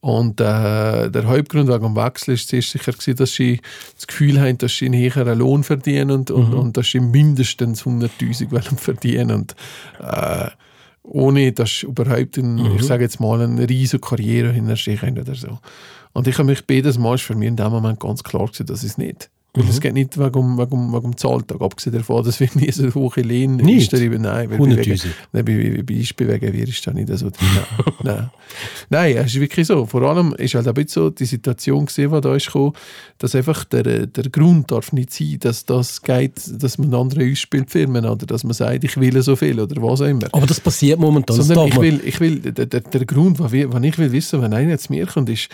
[0.00, 3.60] Und äh, der Hauptgrund wegen dem Wechsel ist zuerst sicher, gewesen, dass sie
[3.96, 7.84] das Gefühl haben, dass sie einen höheren Lohn verdienen und, und, und dass sie mindestens
[7.84, 9.30] 100'000 wollen verdienen.
[9.30, 9.54] Und,
[10.00, 10.48] äh,
[11.02, 15.18] ohne dass sie überhaupt, ein, ich sage jetzt mal, eine riesige Karriere hinter sich haben
[15.18, 15.58] oder so.
[16.12, 18.82] Und ich habe mich beides Mal für mich in dem Moment ganz klar gewesen, dass
[18.82, 22.38] ich es nicht Weil es geht nicht wegen, wegen, wegen dem Zahltag, abgesehen davon, dass
[22.38, 23.92] wir nie so hohe Lehne Nicht?
[23.92, 24.22] einstellen.
[24.22, 25.06] Nein, weil bei wegen- 100'000.
[25.32, 27.26] Nein, bei, bei Beispiel wegen wir ist da nicht so.
[27.26, 27.64] Nein,
[28.04, 28.30] nein.
[28.90, 29.86] Nein, es ist wirklich so.
[29.86, 32.72] Vor allem ist halt ein bisschen so die Situation gesehen, die da ist gekommen,
[33.18, 37.70] dass einfach der, der Grund darf nicht sein, dass das geht, dass man andere ausspielt,
[37.70, 40.28] Firmen, oder dass man sagt, ich will so viel oder was auch immer.
[40.30, 41.40] Aber das passiert momentan.
[41.42, 44.78] Sondern ich will, ich will, der, der, der Grund, was ich will wissen, wenn einer
[44.78, 45.48] zu mir kommt, ist,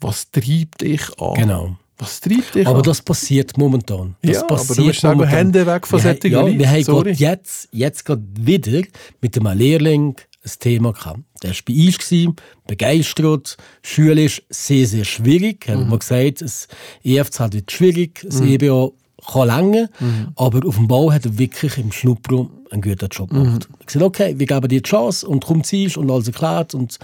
[0.00, 1.34] was treibt dich an?
[1.34, 1.76] Genau.
[1.98, 2.82] Was treibt dich Aber an?
[2.82, 4.16] das passiert momentan.
[4.22, 5.28] Das Ja, aber du passiert musst momentan.
[5.28, 7.04] Hände weg von wir, haben- solchen Ja, wir haben sorry.
[7.12, 8.82] gerade jetzt, jetzt gerade wieder
[9.20, 11.20] mit einem Lehrling ein Thema gehabt.
[11.42, 13.56] Der war bei uns, gewesen, begeistert.
[13.82, 15.68] Schule ist sehr, sehr schwierig.
[15.68, 15.90] Haben Mhm.
[15.90, 16.66] wir gesagt, das
[17.04, 18.90] EFZ hat wird schwierig, das EBA
[19.30, 20.28] kann länger, Mhm.
[20.36, 23.68] aber auf dem Bau hat er wirklich im Schnupper einen guten Job gemacht.
[23.80, 26.98] Ich gesagt, okay, wir geben dir die Chance und komm ziehst und alles erklärt und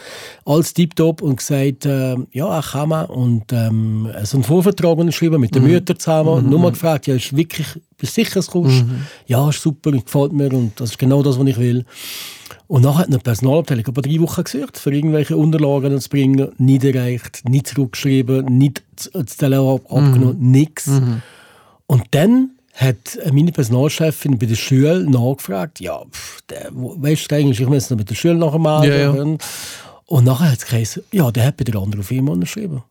[0.46, 5.40] alles tiptop und gesagt, äh, ja, auch kann man und ähm, so einen Vorvertrag unterschrieben
[5.40, 6.48] mit den Müttern zusammen.
[6.48, 7.66] Nur mal gefragt, ja, ist wirklich,
[7.98, 8.82] bist du sicher, es kommst?
[9.26, 11.84] Ja, ist super, gefällt mir und das ist genau das, was ich will.
[12.66, 16.84] Und nachher hat eine Personalabteilung aber drei Wochen gesucht, für irgendwelche Unterlagen zu bringen, nicht
[16.84, 20.90] erreicht, nicht zurückgeschrieben, nicht das Telefon abgenommen, nichts.
[21.88, 27.60] Und dann hat meine Personalchefin bei der Schule nachgefragt, ja, pff, der, weißt du eigentlich,
[27.60, 28.86] ich muss noch mit der Schule nachher melden.
[28.86, 29.38] Ja, ja.
[30.06, 32.82] Und nachher hat es geheißen, ja, der hat bei der anderen Firma unterschrieben.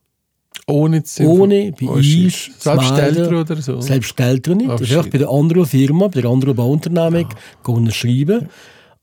[0.66, 2.90] Ohne zu Ohne bei Oh, uns Selbst.
[2.98, 3.80] Eltern oder so.
[3.80, 4.68] Selbst Eltern nicht.
[4.68, 7.72] Oh, das ist bei der anderen Firma, bei der anderen Bauunternehmung, ja.
[7.72, 8.48] unterschreiben.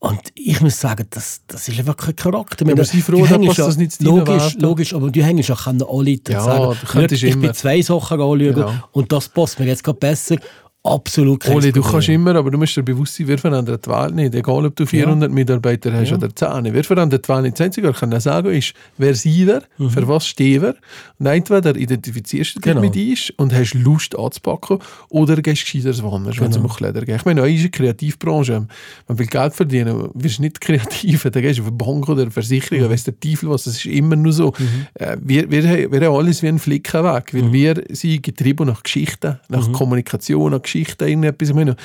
[0.08, 2.64] Und ich muss sagen, das, das ist einfach kein Charakter.
[2.70, 6.10] aber sei froh, dass hängst das nicht logisch, logisch, aber du hängst auch an alle
[6.12, 7.42] Leute Ja, sagen, könntest «Schau, ich immer.
[7.42, 8.88] bin zwei Sachen anschauen Ja.
[8.92, 10.36] und das passt mir jetzt gerade besser.
[10.86, 11.92] Absolut kein Oli, du Problem.
[11.92, 14.34] kannst immer, aber du musst dir bewusst sein, wir verändern die Welt nicht.
[14.34, 16.72] Egal, ob du 400 Mitarbeiter hast oder 10.
[16.72, 17.58] Wir verändern die Welt nicht.
[17.58, 20.74] Das Einzige, was ich kann sagen ist, wer sind wir, für was stehen wir.
[21.18, 22.80] Und entweder identifizierst du dich Genau.
[22.80, 27.16] mit uns und hast Lust anzupacken oder gehst gescheiter woanders, wenn es um Kleider geht.
[27.16, 28.66] Ich meine, auch in der Kreativbranche,
[29.08, 32.22] man will Geld verdienen, wirst du nicht kreativ, dann gehst du auf eine Bank oder
[32.22, 34.52] eine Versicherung, weiss der Teufel was, das ist immer nur so.
[34.94, 38.82] Äh, wir, wir, haben- wir haben alles wie ein Flickenweg, weil wir sind getrieben nach
[38.82, 41.48] Geschichten, nach Kommunikation, nach Geschichten, irgendetwas.
[41.48, 41.76] Ich meine,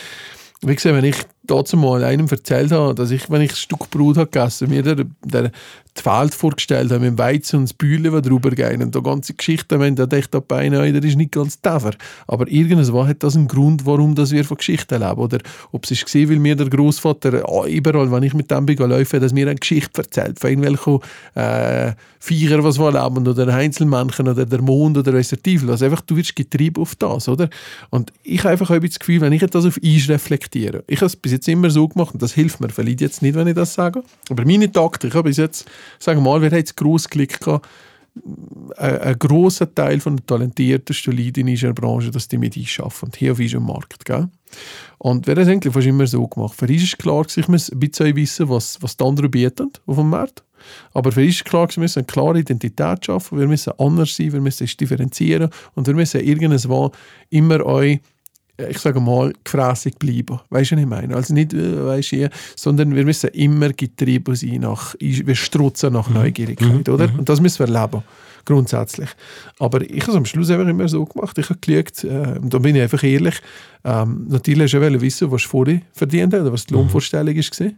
[0.64, 3.90] wie gesagt, wenn ich dazu mal einem erzählt habe, dass ich, wenn ich ein Stück
[3.90, 5.52] Brot habe gegessen mir der, der
[5.98, 9.80] die Welt vorgestellt habe, mit Weizen und Bühle, die drüber gehen und da ganze Geschichten,
[9.80, 11.92] wenn da denkt, da Beine, der ist nicht ganz tefer.
[12.28, 15.20] Aber irgendwann hat das einen Grund, warum dass wir von Geschichten leben.
[15.20, 15.40] Oder
[15.72, 19.34] ob es gesehen, weil mir der Großvater überall, wenn ich mit dem bin, laufe, dass
[19.34, 21.00] mir eine Geschichte erzählt, von irgendwelchen
[21.36, 25.70] äh, Viecher, was wir leben, oder Einzelmännchen, oder der Mond, oder weiss der.
[25.70, 27.50] Also einfach, du wirst getrieben auf das, oder?
[27.90, 31.16] Und ich habe einfach das Gefühl, wenn ich das auf uns reflektiere, ich habe es
[31.16, 33.74] bis jetzt immer so gemacht, und das hilft mir vielleicht jetzt nicht, wenn ich das
[33.74, 35.66] sage, aber meine Taktik, ich habe bis jetzt,
[36.00, 37.68] sagen wir mal, wir haben jetzt gross Glück gehabt,
[38.78, 43.12] ein, grosser Teil von den talentiertesten Leuten in unserer Branche, dass die mit uns arbeiten,
[43.16, 44.06] hier auf unserem Markt.
[44.06, 44.28] Gell?
[44.98, 46.56] Und wir haben es eigentlich fast immer so gemacht.
[46.56, 49.96] Für uns ist klar, ich muss ein bisschen wissen, was, was die anderen bieten auf
[49.96, 50.44] dem Markt.
[50.94, 54.34] Aber für uns ist klar, wir müssen eine klare Identität schaffen, wir müssen anders sein,
[54.34, 56.92] wir müssen uns differenzieren und wir müssen irgendwann
[57.30, 58.00] immer euch
[58.70, 60.40] ich sage mal, gefräßig bleiben.
[60.50, 61.16] Weißt du, was ich meine?
[61.16, 66.10] Also nicht, äh, weißt du, sondern wir müssen immer getrieben sein nach, wir strutzen nach
[66.10, 67.10] Neugierigkeit, oder?
[67.18, 68.04] Und das müssen wir leben,
[68.46, 69.10] grundsätzlich.
[69.60, 71.38] Aber ich habe es am Schluss einfach immer so gemacht.
[71.38, 73.36] Ich habe geschaut, äh, da bin ich einfach ehrlich,
[73.84, 77.72] ähm, natürlich du ja wissen, was du vorher verdient hast, oder was die Lohnvorstellung war.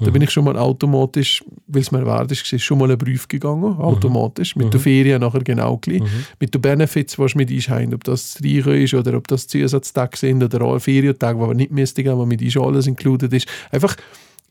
[0.00, 3.28] Da bin ich schon mal automatisch, weil es mir wert ist, schon mal einen Brief
[3.28, 6.02] gegangen, automatisch, mit der Ferien nachher genau gleich,
[6.40, 10.42] mit den Benefits, was mit haben, ob das Reichen ist oder ob das Zusatztage sind
[10.42, 13.46] oder alle Ferientage, die wir nicht müssten geben, wo mit uns alles included ist.
[13.70, 13.96] Einfach,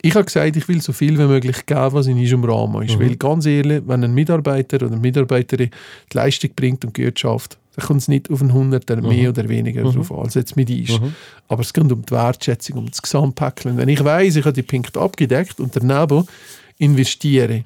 [0.02, 3.00] ich habe gesagt, ich will so viel wie möglich geben, was in unserem Rahmen ist.
[3.00, 5.70] Weil ganz ehrlich, wenn ein Mitarbeiter oder eine Mitarbeiterin
[6.12, 9.48] die Leistung bringt und gut schafft, dann kommt es nicht auf einen Hunderter mehr oder
[9.48, 11.00] weniger drauf an, als jetzt mit uns.
[11.48, 13.78] Aber es geht um die Wertschätzung, um das Gesamtpäckchen.
[13.78, 16.26] Wenn ich weiß, ich habe die Punkte abgedeckt und daneben
[16.80, 17.64] investiere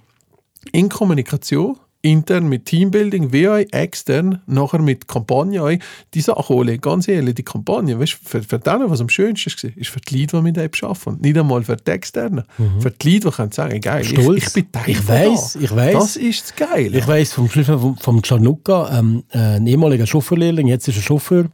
[0.71, 5.71] in Kommunikation, intern mit Teambuilding, wie auch extern, nachher mit Kampagne, auch
[6.13, 6.79] die Sachen holen.
[6.79, 10.21] Ganz ehrlich, die Kampagne, weißt, für, für denen, was am schönsten war, ist für die
[10.21, 11.21] Leute, die mit dem arbeiten.
[11.21, 12.43] Nicht einmal für die Externen.
[12.79, 14.47] Für die Leute, die können sagen, geil, ich, Stolz.
[14.47, 15.59] ich bin Teil Ich weiss, da.
[15.59, 15.93] ich weiss.
[15.93, 16.97] Das ist das Geile.
[16.97, 21.45] Ich weiss vom vom, vom Gianluca, ähm, äh, ein ehemaliger Chauffeurlehrling, jetzt ist er Chauffeur.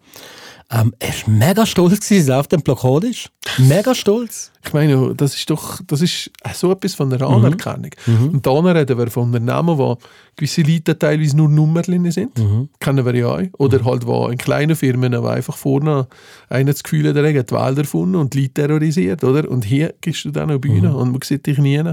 [0.73, 3.29] Ähm, er war mega stolz, gewesen, dass er auf dem Plakat ist.
[3.57, 4.51] Mega stolz.
[4.65, 7.91] Ich meine, das ist doch das ist so etwas von einer Anerkennung.
[8.07, 9.97] Und dann reden wir von Unternehmen, wo
[10.37, 12.31] gewisse Leute teilweise nur Nummerchen sind.
[12.79, 13.41] Kennen wir ja auch.
[13.57, 16.07] Oder halt wo in kleinen Firmen, wo einfach vorne
[16.47, 19.23] einer das Gefühl hat, er hat die Welt erfunden und die Leute terrorisiert.
[19.25, 19.49] Oder?
[19.51, 21.83] Und hier gehst du dann eine Bühne und man sieht dich nie.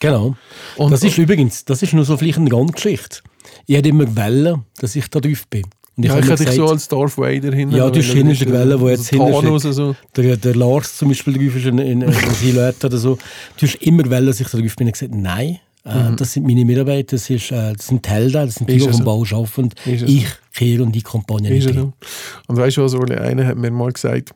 [0.00, 0.34] Genau.
[0.76, 3.20] Und- das ist übrigens, das ist nur so vielleicht eine Randgeschichte.
[3.66, 5.62] Ich hätte immer wollen, dass ich da drauf bin.
[5.96, 7.76] Und Ja, ich mir hätte dich so als Darth Vader hinten.
[7.76, 9.94] Ja, du hast hinten die Quelle, wo jetzt hinten so.
[10.16, 13.16] der, der Lars zum Beispiel drauf ist in, in, in Silhouette oder so.
[13.56, 14.88] Du hast immer wollen, dass ich da drauf bin.
[14.88, 18.10] Ich habe gesagt, nein, äh, das sind meine Mitarbeiter, das, ist, äh, das sind die
[18.10, 18.78] Helden, das sind die, Mhm.
[18.78, 19.04] Die vom?
[19.04, 19.68] Bau arbeiten.
[19.84, 21.92] Ich kehre und die Kampagne nicht so?
[22.48, 23.14] Und weißt du was, Oli?
[23.14, 24.34] Einer hat mir mal gesagt,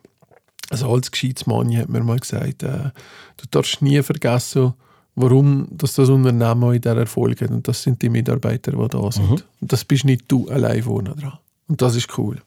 [0.69, 2.91] also als gescheites Mann hat mir mal gesagt, äh,
[3.37, 4.73] du darfst nie vergessen,
[5.15, 7.49] warum dass das Unternehmen auch in dieser Erfolg hat.
[7.49, 9.43] Und das sind die Mitarbeiter, die da sind.
[9.59, 11.33] Und das bist nicht du allein vorne dran.
[11.69, 12.37] Und das ist cool.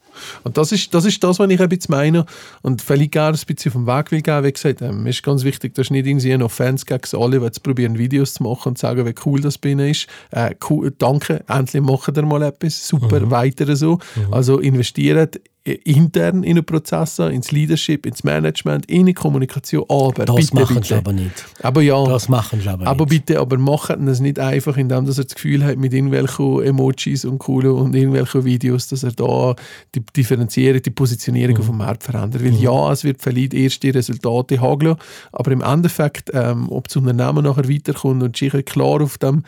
[0.43, 2.27] Und das ist das, ist das was ich ein bisschen meine.
[2.61, 4.45] Und vielleicht gerne ein bisschen vom Weg will gehen.
[4.45, 7.45] Wie gesagt, ähm, mir ist ganz wichtig, dass nicht irgendwie noch Fans gegen alle, die
[7.45, 10.09] jetzt probieren, Videos zu machen und sagen, wie cool das ihnen ist.
[10.31, 12.87] Äh, cool, danke, endlich machen ihr mal etwas.
[12.87, 14.01] Super, weiter so.
[14.31, 19.85] Also investiert intern in den Prozesse, ins Leadership, ins Management, in die Kommunikation.
[19.89, 20.87] Aber Das bitte, machen bitte.
[20.89, 21.45] sie aber nicht.
[21.63, 23.27] Aber ja, Das machen sie aber, aber nicht.
[23.27, 27.25] bitte, aber machen das nicht einfach, indem dass er das Gefühl hat, mit irgendwelchen Emojis
[27.25, 29.55] und coolen und irgendwelchen Videos, dass er da
[29.95, 32.43] die Differenzierung, die Positionierung auf dem Markt verändert.
[32.45, 34.97] Weil ja, es wird vielleicht erste Resultate hageln,
[35.31, 39.45] aber im Endeffekt, ähm, ob das Unternehmen nachher weiterkommt und sich klar auf dem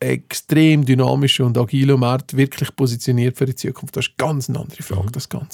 [0.00, 4.82] extrem dynamischen und agilen Markt wirklich positioniert für die Zukunft, das ist ganz eine andere
[4.82, 5.53] Frage, das Ganze.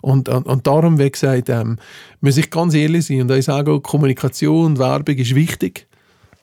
[0.00, 1.78] Und, und, und darum, wie gesagt, ähm,
[2.20, 5.86] muss ich ganz ehrlich sein und ich sage auch, Kommunikation, Werbung ist wichtig,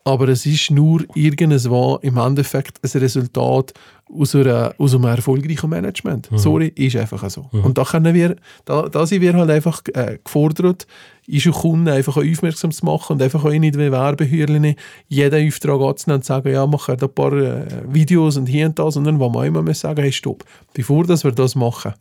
[0.04, 3.74] aber es ist nur irgendwas im Endeffekt ein Resultat
[4.12, 6.30] aus, einer, aus einem erfolgreichen Management.
[6.40, 7.48] Sorry, ist einfach so.
[7.64, 10.88] Und da, können wir, da, da sind wir halt einfach äh, gefordert,
[11.28, 14.76] unsere Kunden einfach aufmerksam zu machen und einfach auch nicht wie Werbehürlen
[15.10, 18.66] jeden Auftrag anzunehmen und zu sagen, ja, machen da ein paar äh, Videos und hier
[18.66, 21.94] und da, sondern wo man immer muss sagen, hey, stopp, bevor dass wir das machen,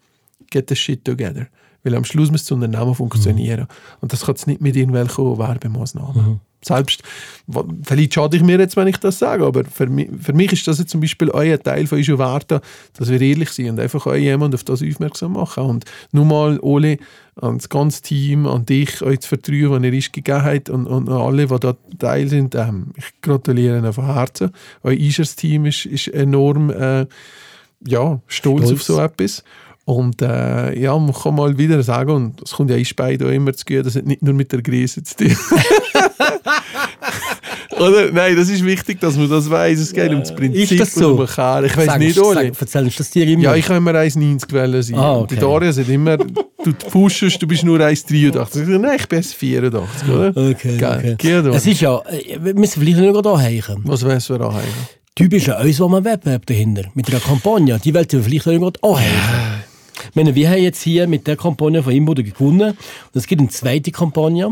[0.50, 1.46] get the shit together.
[1.84, 3.66] Weil am Schluss muss das Unternehmen funktionieren.
[4.00, 6.40] Und das kann es nicht mit irgendwelchen Werbemaßnahmen.
[6.60, 7.04] Selbst,
[7.46, 10.52] wa- vielleicht schade ich mir jetzt, wenn ich das sage, aber für mich, für mich
[10.52, 12.58] ist das jetzt zum Beispiel euer Teil von unseren Werten,
[12.94, 15.62] dass wir ehrlich sind und einfach euch jemand auf das aufmerksam machen.
[15.62, 16.98] Und nur mal, Ole,
[17.36, 20.86] an das ganze Team, an dich, euch zu vertrauen, wenn ihr uns gegeben habt und,
[20.88, 24.50] und an alle, die da Teil sind, ähm, ich gratuliere ihnen von Herzen.
[24.82, 27.06] Euer Ishers-Team ist, ist enorm äh,
[27.86, 28.72] ja, stolz, Stolz.
[28.72, 29.44] auf so etwas.
[29.88, 33.30] Und äh, ja, man kann mal wieder sagen, und das kommt ja uns beide auch
[33.30, 35.34] immer zu gehen, das hat nicht nur mit der Größe zu tun.
[37.78, 38.12] Oder?
[38.12, 39.78] Nein, das ist wichtig, dass man das weiß.
[39.78, 41.14] Es geht um das Prinzip Ist das so?
[41.14, 41.64] um Kern.
[41.64, 42.48] Ich weiß nicht, Oli.
[42.48, 43.44] Erzählst du das dir immer?
[43.44, 44.98] Ja, ich kann immer 1,90 gewählt sein.
[44.98, 45.46] Ah, Und Die okay.
[45.46, 48.42] Daria sagt immer, du pushst, du bist nur 1,83.
[48.42, 49.64] Ich sage, nein, ich bin 1,84,
[50.12, 50.50] oder?
[50.50, 51.12] Okay, Geil.
[51.14, 51.32] okay.
[51.56, 53.80] Es ist ja, äh, wir müssen vielleicht nicht gerade anheichen.
[53.84, 54.68] Was wär's für anhängen?
[55.14, 56.82] Typisch ja uns, wo man Wettbewerb dahinter.
[56.94, 57.78] Mit einer Kampagne.
[57.82, 59.47] Die wollen wir vielleicht nicht gerade anheichen.
[60.18, 62.70] Meine, wir haben jetzt hier mit der Kampagne von Imboden gewonnen.
[62.70, 62.76] Und
[63.14, 64.50] es gibt eine zweite Kampagne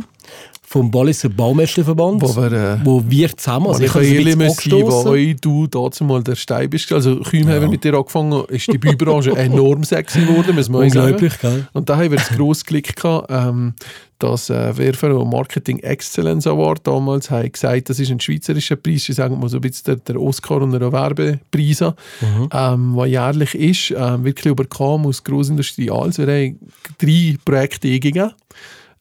[0.69, 5.11] vom Balliser Baumeisterverband, Wo wir, äh, wo wir zusammen, also ich habe ein bisschen wo
[5.11, 6.91] euch du dazu mal der Stein bist.
[6.91, 10.81] Also kaum haben wir mit dir angefangen, ist die Bübranche enorm sexy geworden, muss man
[10.83, 11.13] euch sagen.
[11.13, 11.69] Unglaublich, gell?
[11.73, 13.75] Und da haben wir das grosse Glück gehabt, ähm,
[14.19, 18.75] dass äh, wir für den Marketing Excellence Award damals haben gesagt, das ist ein schweizerischer
[18.75, 23.07] Preis, ich sage mal so ein bisschen der, der Oscar und der Werbepreis, ähm, der
[23.07, 26.19] jährlich ist, ähm, wirklich überkam aus Grossindustrie alles.
[26.19, 26.59] Wir haben
[26.99, 28.33] drei Projekte eingegeben.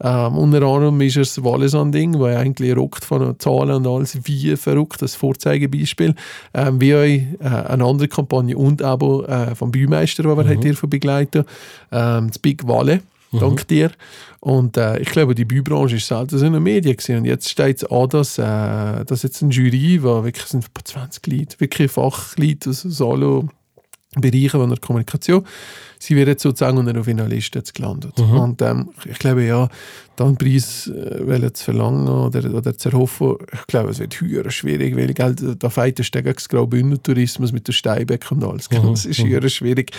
[0.04, 4.20] Ähm, unter anderem ist es das Wallisan-Ding, das eigentlich rockt von den Zahlen und alles
[4.24, 6.16] wie verrückt, das Vorzeigebeispiel.
[6.54, 10.62] Ähm, wie euch äh, eine andere Kampagne und aber äh, vom Bühmeister, den wir mhm.
[10.62, 11.46] dürfen begleiten
[11.92, 13.02] ähm, das Big Walle.
[13.40, 13.92] Dank dir.
[14.40, 17.18] Und äh, ich glaube, die Bübranche ist selten so in den Medien gewesen.
[17.18, 20.86] Und jetzt steht es an, dass, äh, dass jetzt eine Jury, wo wirklich sind etwa
[20.86, 23.50] 20 Leute, wirklich Fachleute aus, allen
[24.16, 25.46] Bereichen der Kommunikation,
[26.06, 28.20] sie wird jetzt sozusagen unter den Finalisten jetzt gelandet.
[28.20, 29.70] Und ähm, ich glaube, ja,
[30.16, 34.50] dann einen Preis äh, zu verlangen oder, oder zu erhoffen, ich glaube, es wird höher
[34.50, 38.70] schwierig, weil gell, da feitest du gegen das Tourismus mit der Steinbeck und alles.
[38.70, 38.82] gell.
[38.82, 39.92] Das ist höher schwierig.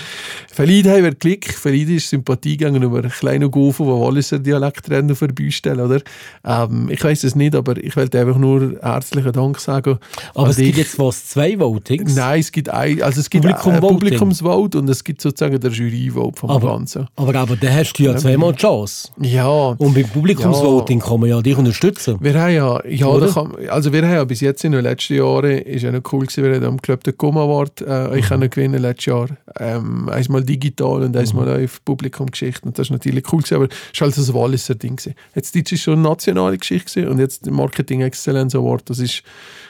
[0.51, 5.81] Vielleicht haben wir Glück, vielleicht ist Sympathie gegenüber kleinen Gofen, die Walliser Dialekt reden, vorbeistellen,
[5.81, 6.01] oder?
[6.45, 9.99] Ähm, ich weiß es nicht, aber ich wollte einfach nur herzlichen Dank sagen.
[10.35, 10.77] Aber es gibt dich.
[10.79, 12.15] jetzt was, zwei Votings.
[12.15, 13.81] Nein, es gibt ein, also es gibt Publikum ein.
[13.81, 17.09] Publikumsvote und es gibt sozusagen der Juryvote vom aber, Ganzen.
[17.17, 19.09] aber, aber dann hast du ja zweimal die Chance.
[19.21, 22.17] Ja, Und beim Publikumsvoting kann man ja dich unterstützen.
[22.21, 25.59] wir haben ja, ja kann, also wir haben ja bis jetzt in den letzten Jahren,
[25.59, 28.49] ist ja noch cool gewesen, wir haben am Club der Come Award äh, ich können
[28.51, 29.29] gewinnen letztes Jahr.
[29.59, 34.01] Ähm, einmal digital und einmal auf Publikumgeschichte und das ist natürlich cool gewesen, aber es
[34.01, 35.15] war halt ein Walliser Ding gewesen.
[35.35, 38.99] Jetzt das ist schon eine nationale Geschichte gewesen und jetzt der Marketing Excellence Award, das
[38.99, 39.23] ist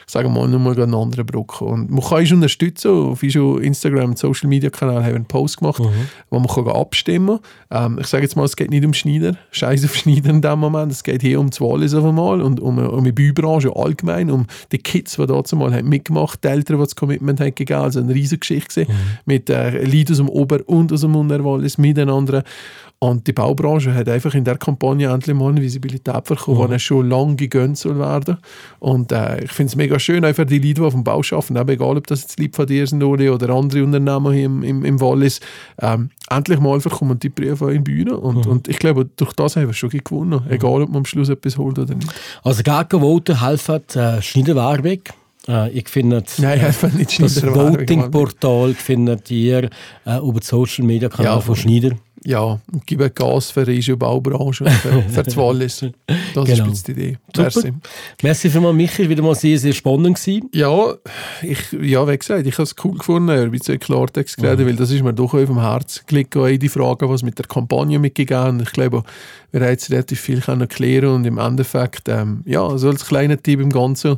[0.09, 1.67] sagen wir mal, nur mal einen anderen Brocken.
[1.67, 5.81] Und man kann uns unterstützen, auf unserem Instagram- und Social-Media-Kanal haben wir einen Post gemacht,
[6.29, 7.39] wo man kann abstimmen
[7.69, 7.93] kann.
[7.93, 10.59] Ähm, ich sage jetzt mal, es geht nicht um Schneider, scheiß auf Schneider in dem
[10.59, 14.31] Moment, es geht hier um das Wallis auf einmal und um, um die Bübranche allgemein,
[14.31, 17.81] um die Kids, die dazu mal haben mitgemacht, die Eltern, die das Commitment haben gegeben,
[17.81, 21.77] also eine riesige Geschichte gewesen, mit äh, Leuten aus dem Ober- und aus dem Unterwallis
[21.77, 22.43] miteinander.
[22.99, 27.07] Und die Baubranche hat einfach in der Kampagne endlich mal eine Visibilität bekommen, die schon
[27.07, 28.37] lange gegönnt soll werden.
[28.79, 31.69] Und äh, ich finde es mega schön, einfach die Leute, die auf dem Bau arbeiten,
[31.69, 35.39] egal, ob das jetzt dir sind oder andere Unternehmen hier im, im, im Wallis,
[35.81, 38.17] ähm, endlich mal kommen die Berufe in die Bühne.
[38.17, 41.29] Und, und ich glaube, durch das haben wir schon gewonnen, egal, ob man am Schluss
[41.29, 42.09] etwas holt oder nicht.
[42.43, 45.13] Also gegen Voten helfen äh, Schneiderwerbig.
[45.47, 49.69] Äh, ich finde Nein, einfach nicht das Schneiderwerbung, Voting-Portal findet ihr
[50.05, 51.55] äh, über die Social-Media-Kanal Ja, von.
[51.55, 51.91] Schneider.
[52.23, 55.85] Ja, und gib Gas für die Baubranche und für, für das Wallis.
[56.33, 56.71] Das Genau.
[56.71, 57.17] ist die Idee.
[57.35, 57.43] Super.
[57.53, 57.73] Merci.
[58.23, 59.07] Merci vielmals, Michi.
[59.09, 60.17] Wieder mal sehr, sehr spannend.
[60.17, 60.49] Gewesen.
[60.53, 60.93] Ja,
[61.41, 64.91] ich, ja, wie gesagt, ich habe es cool gefunden, ein bisschen Klartext geredet, weil das
[64.91, 68.61] ist mir doch auf dem Herz gelegt, auch die Frage, was mit der Kampagne mitgegangen
[68.61, 69.03] Ich glaube,
[69.51, 73.41] wir haben jetzt relativ viel können klären und im Endeffekt, ähm, ja, so als kleiner
[73.41, 74.17] Tipp im Ganzen,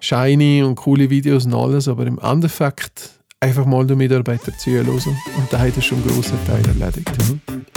[0.00, 3.10] shiny und coole Videos und alles, aber im Endeffekt
[3.46, 5.04] einfach mal den Mitarbeiter zuhören und
[5.50, 7.10] da hat er schon einen grossen Teil erledigt.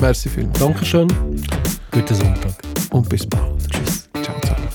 [0.01, 1.08] Merci vielmals Dankeschön.
[1.91, 2.53] Guten Sonntag.
[2.91, 3.69] und bis bald.
[3.69, 4.10] Tschüss.
[4.23, 4.67] Ciao zusammen.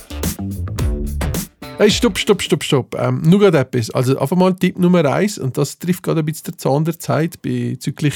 [1.79, 2.95] Hey, stopp, stopp, stopp, stopp.
[2.97, 3.91] Ähm, nur gerade etwas.
[3.91, 6.97] Also einfach mal Tipp Nummer eins und das trifft gerade ein bisschen der Zahn der
[6.97, 8.15] Zeit bezüglich,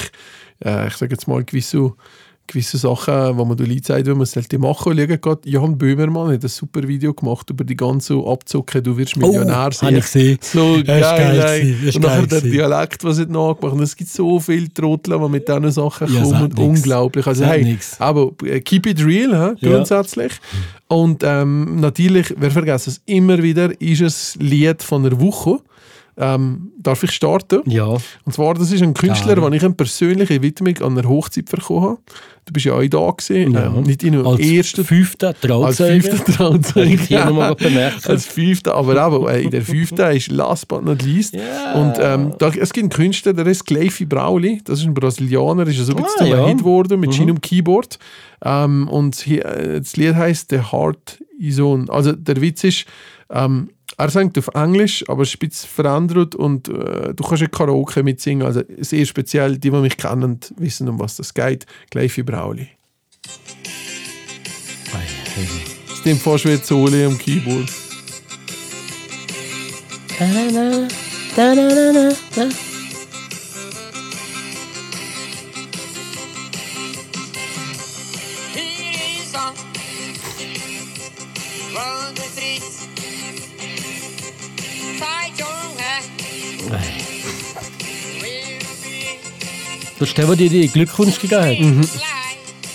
[0.63, 1.91] äh, ich sage jetzt mal, gewisse,
[2.49, 4.93] gewisse Sachen, die man den Leuten sagt, wie man es sollte machen.
[4.97, 9.15] Schau gerade, Johann Böhmermann hat ein super Video gemacht über die ganze Abzocke, du wirst
[9.17, 9.87] Millionär Oh, sein.
[9.89, 10.37] habe ich gesehen.
[10.41, 12.41] So Das ist geil, geil das Und nachher der.
[12.41, 13.73] Dialekt, was hat nachgemacht.
[13.73, 16.53] Und es gibt so viele Trottel, die mit diesen Sachen Ja, kommen.
[16.57, 17.25] Unglaublich.
[17.27, 17.99] Also, hey, nix.
[18.01, 19.69] aber äh, keep it real, Ja.
[19.69, 20.33] grundsätzlich.
[20.87, 25.59] Und ähm, natürlich, wir vergessen es immer wieder, ist es Lied von der Woche.
[26.21, 27.61] Ähm, darf ich starten?
[27.65, 27.85] Ja.
[27.87, 31.81] Und zwar, das ist ein Künstler, den ich eine persönliche Widmung an einer Hochzeit bekommen
[31.81, 31.97] habe.
[32.45, 33.67] Du bist ja auch da gewesen, ja.
[33.67, 36.01] ähm, nicht in Als ersten fünfter als Trauzeuge.
[36.01, 36.93] fünfter Trauzeuge.
[36.95, 38.01] Ich hier nochmal bemerken.
[38.09, 41.35] Als fünfter, aber auch äh, in der fünften ist last but not least.
[41.35, 41.73] Ja.
[41.75, 45.67] Und ähm, da, es gibt einen Künstler, der ist Cleifi Brauli, das ist ein Brasilianer,
[45.67, 46.47] ist so ein bisschen Ah, ja.
[46.47, 47.15] Hit geworden mit Mhm.
[47.15, 47.97] seinem Keyboard.
[48.43, 51.89] Ähm, und hier, äh, das Lied heißt The Heart is On.
[51.89, 52.85] Also der Witz ist,
[53.31, 53.69] ähm,
[53.99, 57.47] er singt auf Englisch, aber es ist ein bisschen verändert und äh, du kannst ja
[57.47, 58.47] Karaoke mitsingen.
[58.47, 61.65] Also sehr speziell, die, die mich kennen, wissen, um was das geht.
[61.91, 62.69] Cleifi Brauli.
[65.91, 67.69] Es nimmt fast wie Soli am Keyboard.
[71.35, 72.68] Hier
[89.99, 91.59] be Das ist der, der dir die Glückwunsch gegeben hat.
[91.59, 91.89] Mhm.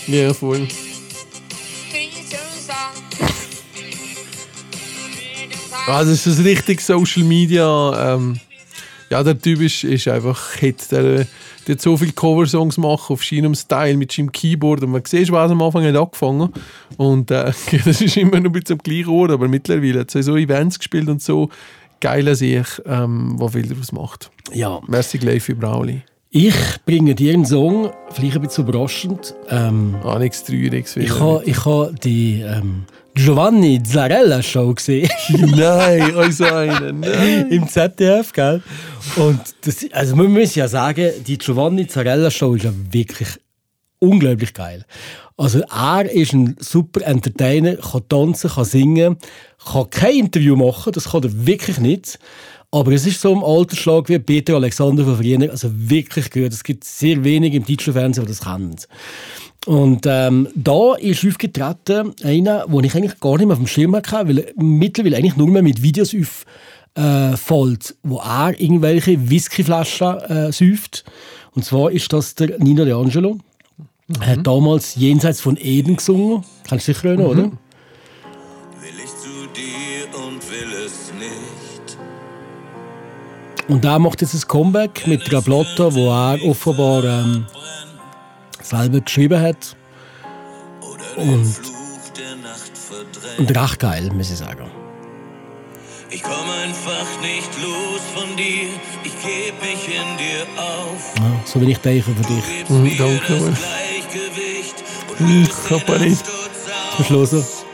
[0.07, 0.67] Ja, voll.
[5.87, 8.15] Also es ist ein richtig Social Media.
[8.15, 8.39] Ähm,
[9.09, 10.91] ja, der Typ ist, ist einfach Hit.
[10.91, 11.25] Der,
[11.67, 15.31] der hat so viele Coversongs gemacht auf seinem Style mit seinem Keyboard und man sieht,
[15.31, 16.49] was am Anfang hat angefangen
[16.97, 17.51] und äh,
[17.85, 20.77] das ist immer noch ein bisschen am gleichen Ort, aber mittlerweile hat er so Events
[20.77, 21.49] gespielt und so
[21.99, 24.31] geile sich, ähm, was viel daraus macht.
[24.53, 24.81] Ja.
[24.87, 26.03] Merci gleich für Brauli.
[26.37, 26.53] Ich
[26.85, 29.33] bringe dir einen Song, vielleicht ein bisschen überraschend.
[29.49, 30.97] Ähm, Ah, nichts Trauriges.
[30.97, 35.09] ich habe ich ha die ähm, Giovanni Zarella Show gesehen.
[35.29, 36.99] Nein, also einen.
[36.99, 37.47] Nein.
[37.51, 38.61] Im ZDF, gell?
[39.15, 43.29] Und das, also man muss ja sagen, die Giovanni Zarella Show ist ja wirklich
[43.99, 44.83] unglaublich geil.
[45.37, 49.17] Also er ist ein super Entertainer, kann tanzen, kann singen,
[49.71, 52.19] kann kein Interview machen, das kann er wirklich nicht.
[52.75, 56.51] Aber es ist so im Altersschlag wie Peter Alexander von Friener, also wirklich gut.
[56.51, 58.75] Es gibt sehr wenige im deutschen Fernsehen, die das kennen.
[59.65, 63.95] Und ähm, da ist aufgetreten einer, den ich eigentlich gar nicht mehr auf dem Schirm
[63.95, 70.51] hatte, weil er mittlerweile eigentlich nur mehr mit Videos auffällt, wo er irgendwelche Whiskyflaschen äh,
[70.51, 71.05] säuft.
[71.53, 73.37] Und zwar ist das der Nino De Angelo.
[74.19, 76.43] Er hat damals Jenseits von Eden gesungen.
[76.67, 77.51] Kannst du dich erinnern, oder?
[83.67, 87.45] Und er macht jetzt ein Comeback mit einer Platte, wo er offenbar ähm,
[88.61, 89.75] selber geschrieben hat.
[91.15, 91.73] Und, Fluch
[92.17, 93.39] der Nacht verdrängt.
[93.39, 94.69] und recht geil, muss ich sagen.
[96.11, 98.69] Ich komm einfach nicht los von dir.
[99.03, 101.13] Ich geb mich in dir auf.
[101.17, 102.69] Ja, so wie ich denke für dich.
[102.69, 103.57] Mhm, danke, das Mann.
[103.57, 106.25] Gleichgewicht und den Kappa nicht.
[106.97, 107.05] Zum.
[107.05, 107.64] Schluss.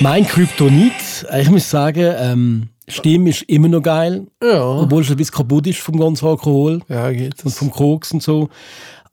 [0.00, 0.92] Mein Kryptonit,
[1.40, 4.26] ich muss sagen, ähm, Stimme ist immer noch geil.
[4.42, 4.62] Ja.
[4.62, 8.22] Obwohl es ein bisschen kaputt ist vom ganzen Alkohol Ja, geht und vom Koks und
[8.22, 8.48] so.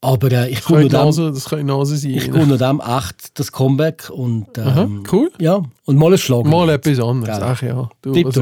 [0.01, 2.11] Aber äh, ich nur dem, Nase, das kann Nase sein.
[2.11, 5.31] ich nur dem echt das Comeback und Aha, ähm, cool.
[5.39, 6.45] ja, und mal ein Schlag.
[6.45, 7.39] Mal etwas anderes.
[7.41, 8.35] Ach ja, du, was.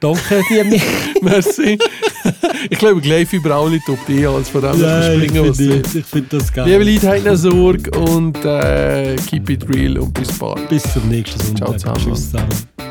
[0.00, 0.64] Danke dir.
[1.22, 1.78] Merci.
[2.70, 5.82] ich glaube, gleich über alle Top D als von dem Ja, ich springen, was finde
[5.94, 6.68] ich find das geil.
[6.68, 10.68] Liebe Leute, habt noch Sorge und äh, keep it real und bis bald.
[10.68, 11.78] Bis zum nächsten Sonntag.
[11.78, 12.16] Ciao zusammen.
[12.16, 12.87] Tschüss zusammen.